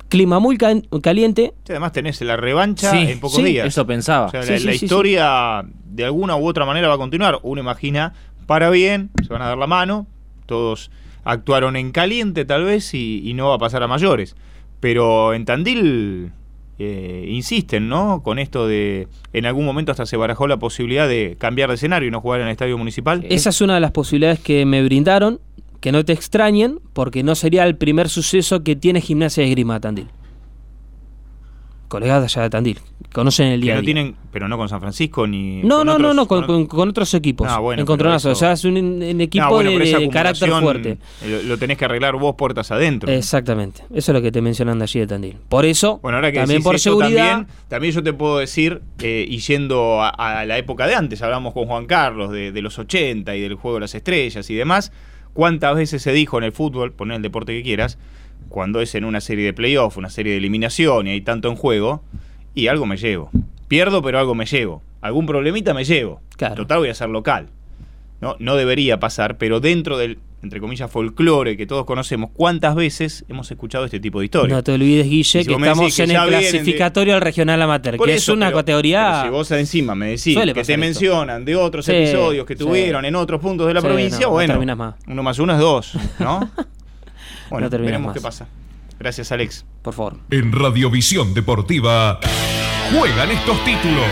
Clima 0.08 0.38
muy 0.38 0.56
ca- 0.56 0.80
caliente. 1.02 1.52
Además 1.68 1.92
tenés 1.92 2.20
la 2.22 2.36
revancha 2.36 2.90
Sí, 2.92 2.98
en 3.10 3.20
pocos 3.20 3.36
sí, 3.36 3.42
días. 3.44 3.66
eso 3.66 3.86
pensaba. 3.86 4.26
O 4.26 4.30
sea, 4.30 4.42
Sí, 4.42 4.64
la, 4.64 4.74
historia 4.74 5.64
de 5.84 6.04
alguna 6.04 6.36
u 6.36 6.46
otra 6.46 6.64
manera 6.64 6.88
va 6.88 6.94
a 6.94 6.98
continuar. 6.98 7.38
Uno 7.42 7.60
imagina 7.60 8.12
para 8.46 8.70
bien, 8.70 9.10
se 9.26 9.32
van 9.32 9.42
a 9.42 9.46
dar 9.48 9.58
la 9.58 9.66
mano, 9.66 10.06
todos 10.46 10.90
actuaron 11.24 11.74
en 11.74 11.90
caliente 11.90 12.44
tal 12.44 12.64
vez 12.64 12.94
y, 12.94 13.20
y 13.28 13.34
no 13.34 13.48
va 13.48 13.56
a 13.56 13.58
pasar 13.58 13.82
a 13.82 13.88
mayores. 13.88 14.36
Pero 14.78 15.34
en 15.34 15.44
Tandil 15.44 16.30
eh, 16.78 17.24
insisten, 17.28 17.88
¿no? 17.88 18.22
Con 18.22 18.38
esto 18.38 18.68
de, 18.68 19.08
en 19.32 19.46
algún 19.46 19.64
momento 19.64 19.90
hasta 19.90 20.06
se 20.06 20.16
barajó 20.16 20.46
la 20.46 20.58
posibilidad 20.58 21.08
de 21.08 21.36
cambiar 21.38 21.68
de 21.70 21.74
escenario 21.76 22.06
y 22.08 22.10
no 22.12 22.20
jugar 22.20 22.40
en 22.40 22.46
el 22.46 22.52
estadio 22.52 22.76
municipal. 22.78 23.24
Esa 23.28 23.50
es 23.50 23.60
una 23.60 23.74
de 23.74 23.80
las 23.80 23.90
posibilidades 23.92 24.38
que 24.38 24.64
me 24.66 24.84
brindaron, 24.84 25.40
que 25.80 25.92
no 25.92 26.04
te 26.04 26.12
extrañen, 26.12 26.80
porque 26.92 27.22
no 27.22 27.34
sería 27.34 27.64
el 27.64 27.76
primer 27.76 28.08
suceso 28.08 28.62
que 28.62 28.76
tiene 28.76 29.00
Gimnasia 29.00 29.42
de 29.42 29.48
Esgrima 29.50 29.74
de 29.74 29.80
Tandil. 29.80 30.08
Colegas 31.88 32.18
de 32.20 32.24
allá 32.24 32.42
de 32.42 32.50
Tandil, 32.50 32.78
conocen 33.12 33.46
el 33.46 33.60
que 33.60 33.66
día 33.66 33.74
a 33.74 33.76
no 33.76 33.80
día. 33.82 33.86
tienen, 33.94 34.16
pero 34.32 34.48
no 34.48 34.58
con 34.58 34.68
San 34.68 34.80
Francisco 34.80 35.24
ni. 35.28 35.62
No, 35.62 35.78
con 35.78 35.86
no, 35.86 35.98
no, 35.98 36.08
otros- 36.10 36.16
no, 36.16 36.26
con, 36.26 36.44
con- 36.44 36.66
con 36.66 36.88
otros 36.88 37.14
equipos. 37.14 37.46
Ah, 37.48 37.60
bueno, 37.60 37.80
Encontronazo. 37.80 38.30
O 38.32 38.34
sea, 38.34 38.50
es 38.52 38.64
un, 38.64 38.76
un 38.76 39.20
equipo 39.20 39.44
Ah, 39.44 39.50
bueno, 39.50 39.70
de, 39.70 40.08
carácter 40.10 40.50
fuerte. 40.50 40.98
eh, 41.22 41.42
Lo, 41.46 41.56
tenés 41.58 41.78
que 41.78 41.84
arreglar 41.84 42.16
vos 42.16 42.34
puertas 42.34 42.72
adentro. 42.72 43.08
Exactamente. 43.12 43.82
Eso 43.94 44.10
es 44.10 44.14
lo 44.16 44.20
que 44.20 44.32
te 44.32 44.42
mencionan 44.42 44.78
de 44.80 44.82
allí 44.82 44.98
de 44.98 45.06
Tandil. 45.06 45.36
Por 45.48 45.64
eso, 45.64 46.00
Bueno, 46.02 46.16
ahora 46.18 46.32
que 46.32 46.38
también 46.40 46.60
por 46.64 46.76
seguridad. 46.80 47.28
También, 47.28 47.46
también 47.68 47.94
yo 47.94 48.02
te 48.02 48.12
puedo 48.12 48.38
decir, 48.38 48.82
eh, 48.98 49.24
y 49.28 49.38
yendo 49.38 50.02
a, 50.02 50.08
a 50.08 50.44
la 50.44 50.58
época 50.58 50.88
de 50.88 50.96
antes, 50.96 51.22
hablamos 51.22 51.54
con 51.54 51.66
Juan 51.66 51.86
Carlos 51.86 52.32
de, 52.32 52.50
de 52.50 52.62
los 52.62 52.80
80 52.80 53.36
y 53.36 53.40
del 53.42 53.54
juego 53.54 53.76
de 53.76 53.82
las 53.82 53.94
estrellas 53.94 54.50
y 54.50 54.56
demás, 54.56 54.90
cuántas 55.36 55.76
veces 55.76 56.02
se 56.02 56.12
dijo 56.12 56.38
en 56.38 56.44
el 56.44 56.52
fútbol, 56.52 56.92
poner 56.92 57.16
el 57.16 57.22
deporte 57.22 57.52
que 57.52 57.62
quieras, 57.62 57.98
cuando 58.48 58.80
es 58.80 58.94
en 58.94 59.04
una 59.04 59.20
serie 59.20 59.44
de 59.44 59.52
playoff, 59.52 59.98
una 59.98 60.08
serie 60.08 60.32
de 60.32 60.38
eliminación 60.38 61.06
y 61.06 61.10
hay 61.10 61.20
tanto 61.20 61.48
en 61.48 61.56
juego, 61.56 62.02
y 62.54 62.68
algo 62.68 62.86
me 62.86 62.96
llevo. 62.96 63.30
Pierdo, 63.68 64.02
pero 64.02 64.18
algo 64.18 64.34
me 64.34 64.46
llevo. 64.46 64.82
Algún 65.02 65.26
problemita 65.26 65.74
me 65.74 65.84
llevo. 65.84 66.22
Total 66.38 66.78
voy 66.78 66.88
a 66.88 66.94
ser 66.94 67.10
local. 67.10 67.50
No, 68.20 68.36
no 68.38 68.56
debería 68.56 68.98
pasar, 69.00 69.36
pero 69.38 69.60
dentro 69.60 69.98
del, 69.98 70.18
entre 70.42 70.60
comillas, 70.60 70.90
folclore 70.90 71.56
que 71.56 71.66
todos 71.66 71.84
conocemos, 71.84 72.30
¿cuántas 72.32 72.74
veces 72.74 73.24
hemos 73.28 73.50
escuchado 73.50 73.84
este 73.84 74.00
tipo 74.00 74.20
de 74.20 74.26
historias? 74.26 74.56
No 74.56 74.62
te 74.64 74.72
olvides, 74.72 75.06
Guille, 75.08 75.24
si 75.42 75.44
que 75.46 75.52
estamos 75.54 75.94
que 75.96 76.02
en 76.04 76.10
el 76.12 76.28
clasificatorio 76.28 77.14
al 77.14 77.20
regional 77.20 77.60
amateur, 77.62 77.96
Por 77.96 78.06
que 78.08 78.14
eso, 78.14 78.32
es 78.32 78.36
una 78.36 78.46
pero- 78.46 78.58
categoría. 78.58 79.10
pero 79.22 79.24
si 79.24 79.30
vos 79.30 79.50
encima 79.52 79.94
me 79.94 80.06
decís 80.08 80.36
que 80.38 80.54
te 80.54 80.60
esto. 80.60 80.78
mencionan 80.78 81.44
de 81.44 81.56
otros 81.56 81.84
Sí, 81.84 81.92
episodios 81.92 82.46
que 82.46 82.54
sí. 82.54 82.64
tuvieron 82.64 83.04
en 83.04 83.16
otros 83.16 83.40
puntos 83.40 83.66
de 83.66 83.74
la 83.74 83.80
Sí, 83.80 83.86
provincia, 83.86 84.20
no, 84.20 84.26
no 84.26 84.30
bueno, 84.32 84.52
terminas 84.54 84.76
más. 84.76 84.94
uno 85.06 85.22
más 85.22 85.38
uno 85.38 85.52
es 85.52 85.58
dos, 85.58 85.92
¿no? 86.18 86.50
bueno, 87.50 87.68
No 87.70 87.78
veremos 87.78 88.06
más. 88.08 88.14
qué 88.14 88.20
pasa. 88.20 88.48
Gracias, 88.98 89.30
Alex. 89.30 89.66
Por 89.82 89.92
favor. 89.92 90.16
En 90.30 90.52
Radiovisión 90.52 91.34
Deportiva 91.34 92.18
juegan 92.98 93.30
estos 93.30 93.62
títulos. 93.64 94.04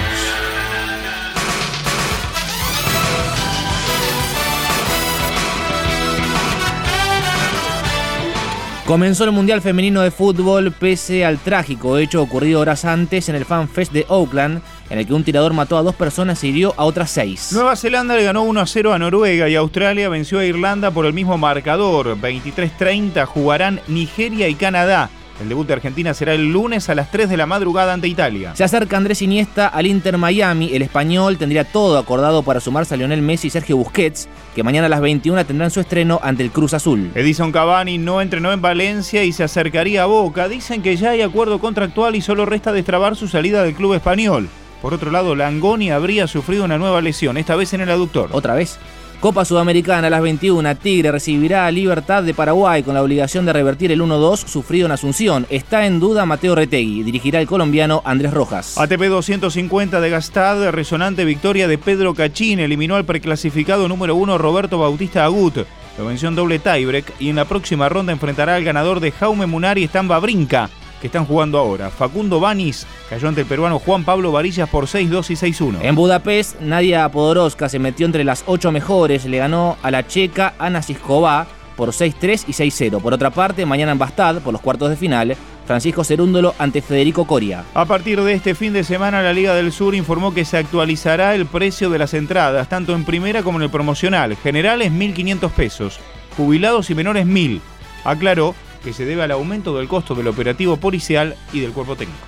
Comenzó 8.87 9.25
el 9.25 9.33
Mundial 9.33 9.63
Femenino 9.63 10.03
de 10.03 10.11
Fútbol 10.11 10.71
pese 10.71 11.25
al 11.25 11.39
trágico 11.39 11.97
hecho 11.97 12.21
ocurrido 12.21 12.61
horas 12.61 12.85
antes 12.85 13.31
en 13.31 13.35
el 13.35 13.47
Fan 13.47 13.67
Fest 13.67 13.93
de 13.93 14.05
Oakland, 14.09 14.61
en 14.91 14.99
el 14.99 15.07
que 15.07 15.15
un 15.15 15.25
tirador 15.25 15.55
mató 15.55 15.79
a 15.79 15.83
dos 15.83 15.95
personas 15.95 16.45
y 16.45 16.49
hirió 16.49 16.75
a 16.77 16.85
otras 16.85 17.11
seis. 17.11 17.49
Nueva 17.53 17.77
Zelanda 17.77 18.15
le 18.15 18.25
ganó 18.25 18.43
1 18.43 18.61
a 18.61 18.67
0 18.67 18.93
a 18.93 18.99
Noruega 18.99 19.49
y 19.49 19.55
Australia 19.55 20.11
venció 20.11 20.39
a 20.39 20.45
Irlanda 20.45 20.91
por 20.91 21.07
el 21.07 21.15
mismo 21.15 21.39
marcador. 21.39 22.15
23-30 22.21 23.25
jugarán 23.25 23.81
Nigeria 23.89 24.49
y 24.49 24.55
Canadá. 24.55 25.09
El 25.41 25.49
debut 25.49 25.67
de 25.67 25.73
Argentina 25.73 26.15
será 26.15 26.33
el 26.33 26.53
lunes 26.53 26.89
a 26.89 26.95
las 26.95 27.11
3 27.11 27.29
de 27.29 27.37
la 27.37 27.47
madrugada 27.47 27.93
ante 27.93 28.07
Italia. 28.07 28.55
Se 28.55 28.63
acerca 28.63 28.97
Andrés 28.97 29.21
Iniesta 29.21 29.67
al 29.67 29.87
Inter 29.87 30.17
Miami. 30.17 30.71
El 30.73 30.83
español 30.83 31.39
tendría 31.39 31.65
todo 31.65 31.99
acordado 31.99 32.45
para 32.45 32.61
sumarse 32.61 32.95
a 32.95 32.97
Lionel 32.97 33.21
Messi 33.21 33.49
y 33.49 33.51
Sergio 33.51 33.77
Busquets, 33.77 34.29
que 34.55 34.63
mañana 34.63 34.87
a 34.87 34.91
las 34.91 35.01
21 35.01 35.45
tendrán 35.45 35.73
su 35.73 35.81
estreno 35.81 36.21
ante 36.23 36.45
el 36.45 36.53
Cruz 36.53 36.73
Azul. 36.73 37.11
Edison 37.17 37.51
Cavani 37.51 37.99
no 37.99 38.21
entrenó 38.21 38.53
en 38.53 38.63
Valencia 38.63 39.25
y 39.25 39.33
se 39.33 39.43
acercaría 39.43 40.05
a 40.05 40.07
Boca. 40.07 40.49
Dicen 40.49 40.83
que 40.83 40.97
ya 40.97 41.11
hay 41.11 41.23
acuerdo 41.23 41.59
contractual 41.59 42.15
y 42.15 42.21
solo 42.21 42.47
resta 42.47 42.73
destrabar 42.73 43.17
su 43.17 43.27
salida 43.27 43.65
del 43.65 43.75
club 43.75 43.95
español. 43.95 44.49
Por 44.81 44.95
otro 44.95 45.11
lado, 45.11 45.35
Langoni 45.35 45.91
habría 45.91 46.27
sufrido 46.29 46.65
una 46.65 46.79
nueva 46.79 47.01
lesión, 47.01 47.39
esta 47.39 47.57
vez 47.57 47.73
en 47.73 47.81
el 47.81 47.91
aductor. 47.91 48.29
Otra 48.33 48.55
vez. 48.55 48.79
Copa 49.21 49.45
Sudamericana 49.45 50.09
a 50.09 50.11
las 50.11 50.23
21. 50.23 50.77
Tigre 50.77 51.13
recibirá 51.13 51.67
a 51.67 51.71
Libertad 51.71 52.23
de 52.23 52.35
Paraguay 52.35 52.83
con 52.83 52.95
la 52.95 53.03
obligación 53.03 53.47
de 53.47 53.53
revertir 53.53 53.91
el 53.93 54.01
1-2 54.01 54.47
sufrido 54.47 54.87
en 54.87 54.93
Asunción. 54.93 55.47
Está 55.51 55.87
en 55.87 56.01
duda 56.01 56.27
Mateo 56.27 56.55
Retegui. 56.55 57.03
Dirigirá 57.03 57.41
el 57.41 57.47
colombiano 57.47 58.03
Andrés 58.05 58.35
Rojas. 58.35 58.79
ATP 58.79 59.03
250 59.05 60.01
de 60.01 60.11
Gastad, 60.11 60.71
resonante 60.71 61.25
victoria 61.25 61.69
de 61.69 61.79
Pedro 61.79 62.15
Cachín, 62.15 62.61
eliminó 62.61 62.97
al 62.97 63.05
preclasificado 63.05 63.89
número 63.89 64.15
1 64.17 64.39
Roberto 64.39 64.79
Bautista 64.79 65.25
Agut. 65.25 65.59
Lo 65.97 66.07
venció 66.07 66.29
en 66.29 66.35
doble 66.35 66.59
tiebreak 66.59 67.13
y 67.21 67.29
en 67.31 67.37
la 67.37 67.45
próxima 67.45 67.89
ronda 67.89 68.13
enfrentará 68.13 68.57
al 68.57 68.65
ganador 68.65 69.01
de 69.01 69.13
Jaume 69.13 69.47
Munar 69.47 69.79
y 69.79 69.85
Estamba 69.85 70.19
Brinca, 70.19 70.69
que 71.05 71.09
están 71.09 71.27
jugando 71.27 71.59
ahora. 71.59 71.91
Facundo 71.91 72.41
Banis 72.41 72.87
cayó 73.11 73.29
ante 73.29 73.43
el 73.43 73.47
peruano 73.47 73.79
Juan 73.79 74.05
Pablo 74.05 74.33
Varillas 74.33 74.71
por 74.71 74.87
6-2 74.87 75.29
y 75.29 75.53
6-1. 75.53 75.81
En 75.83 75.95
Budapest, 75.95 76.59
Nadia 76.63 77.07
Podoroska 77.11 77.69
se 77.69 77.79
metió 77.79 78.07
entre 78.07 78.25
las 78.25 78.43
ocho 78.47 78.73
mejores. 78.73 79.27
Le 79.27 79.37
ganó 79.37 79.77
a 79.83 79.91
la 79.91 80.07
checa 80.07 80.55
Ana 80.59 80.81
Siskova 80.81 81.47
por 81.77 81.91
6-3 81.91 82.45
y 82.49 82.53
6-0. 82.53 83.03
Por 83.03 83.13
otra 83.13 83.29
parte, 83.29 83.67
mañana 83.67 83.93
en 83.93 83.99
Bastad, 83.99 84.37
por 84.37 84.55
los 84.55 84.63
cuartos 84.63 84.89
de 84.89 84.97
final, 84.97 85.37
Francisco 85.67 86.05
Cerúndolo 86.05 86.55
ante 86.59 86.81
Federico 86.81 87.27
Coria. 87.27 87.65
A 87.75 87.85
partir 87.85 88.23
de 88.23 88.33
este 88.33 88.55
fin 88.55 88.73
de 88.73 88.83
semana, 88.83 89.21
la 89.21 89.35
Liga 89.35 89.55
del 89.55 89.73
Sur 89.73 89.95
informó 89.95 90.33
que 90.33 90.47
se 90.47 90.57
actualizará 90.57 91.35
el 91.35 91.45
precio 91.45 91.91
de 91.91 91.99
las 91.99 92.15
entradas, 92.15 92.71
tanto 92.71 92.95
en 92.95 93.05
primera 93.05 93.43
como 93.43 93.59
en 93.59 93.65
el 93.65 93.71
promocional. 93.71 94.37
Generales 94.37 94.91
1.500 94.91 95.51
pesos, 95.51 96.01
jubilados 96.35 96.89
y 96.89 96.95
menores 96.95 97.27
1.000. 97.27 97.61
Aclaró 98.05 98.55
que 98.85 98.93
se 98.93 99.05
debe 99.07 99.23
al 99.23 99.31
aumento 99.31 99.77
del 99.77 99.89
costo 99.89 100.15
del 100.15 100.29
operativo 100.29 100.77
policial 100.77 101.35
y 101.53 101.61
del 101.61 101.73
cuerpo 101.73 101.97
técnico. 101.97 102.27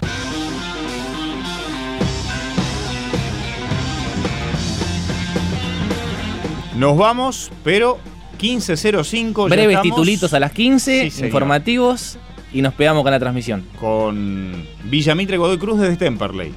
Nos 6.77 6.97
vamos, 6.97 7.51
pero 7.65 7.99
15.05. 8.39 9.49
ya 9.49 9.55
Breves 9.55 9.77
estamos. 9.77 9.83
titulitos 9.83 10.35
a 10.35 10.41
las 10.41 10.53
15, 10.53 11.05
Sí, 11.05 11.11
señor. 11.11 11.27
informativos, 11.29 12.19
y 12.53 12.61
nos 12.63 12.75
pegamos 12.75 13.03
con 13.03 13.13
la 13.13 13.19
transmisión. 13.19 13.65
Con 13.81 14.65
Villamitre 14.85 15.39
Godoy 15.39 15.59
Cruz 15.59 15.81
desde 15.81 15.97
Temperley. 15.97 16.53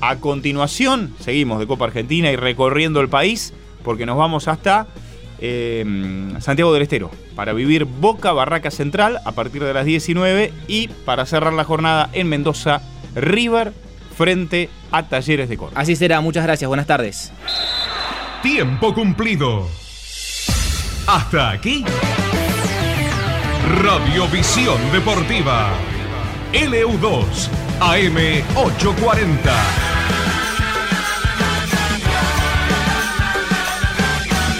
A 0.00 0.16
continuación, 0.16 1.14
seguimos 1.20 1.60
de 1.60 1.66
Copa 1.68 1.84
Argentina 1.84 2.30
y 2.32 2.36
recorriendo 2.36 3.00
el 3.00 3.08
país, 3.08 3.54
porque 3.84 4.04
nos 4.04 4.16
vamos 4.16 4.48
hasta 4.48 4.88
eh, 5.44 5.84
Santiago 6.38 6.72
del 6.72 6.84
Estero, 6.84 7.10
para 7.34 7.52
vivir 7.52 7.84
Boca 7.84 8.32
Barraca 8.32 8.70
Central 8.70 9.18
a 9.24 9.32
partir 9.32 9.64
de 9.64 9.74
las 9.74 9.84
19 9.84 10.52
y 10.68 10.86
para 10.86 11.26
cerrar 11.26 11.52
la 11.52 11.64
jornada 11.64 12.08
en 12.12 12.28
Mendoza, 12.28 12.80
River 13.16 13.72
frente 14.16 14.70
a 14.92 15.08
Talleres 15.08 15.48
de 15.48 15.56
Córdoba. 15.56 15.80
Así 15.80 15.96
será, 15.96 16.20
muchas 16.20 16.44
gracias, 16.44 16.68
buenas 16.68 16.86
tardes. 16.86 17.32
Tiempo 18.40 18.94
cumplido. 18.94 19.66
Hasta 21.08 21.50
aquí. 21.50 21.84
Radiovisión 23.82 24.78
Deportiva. 24.92 25.70
LU2 26.52 27.24
AM840. 27.80 29.91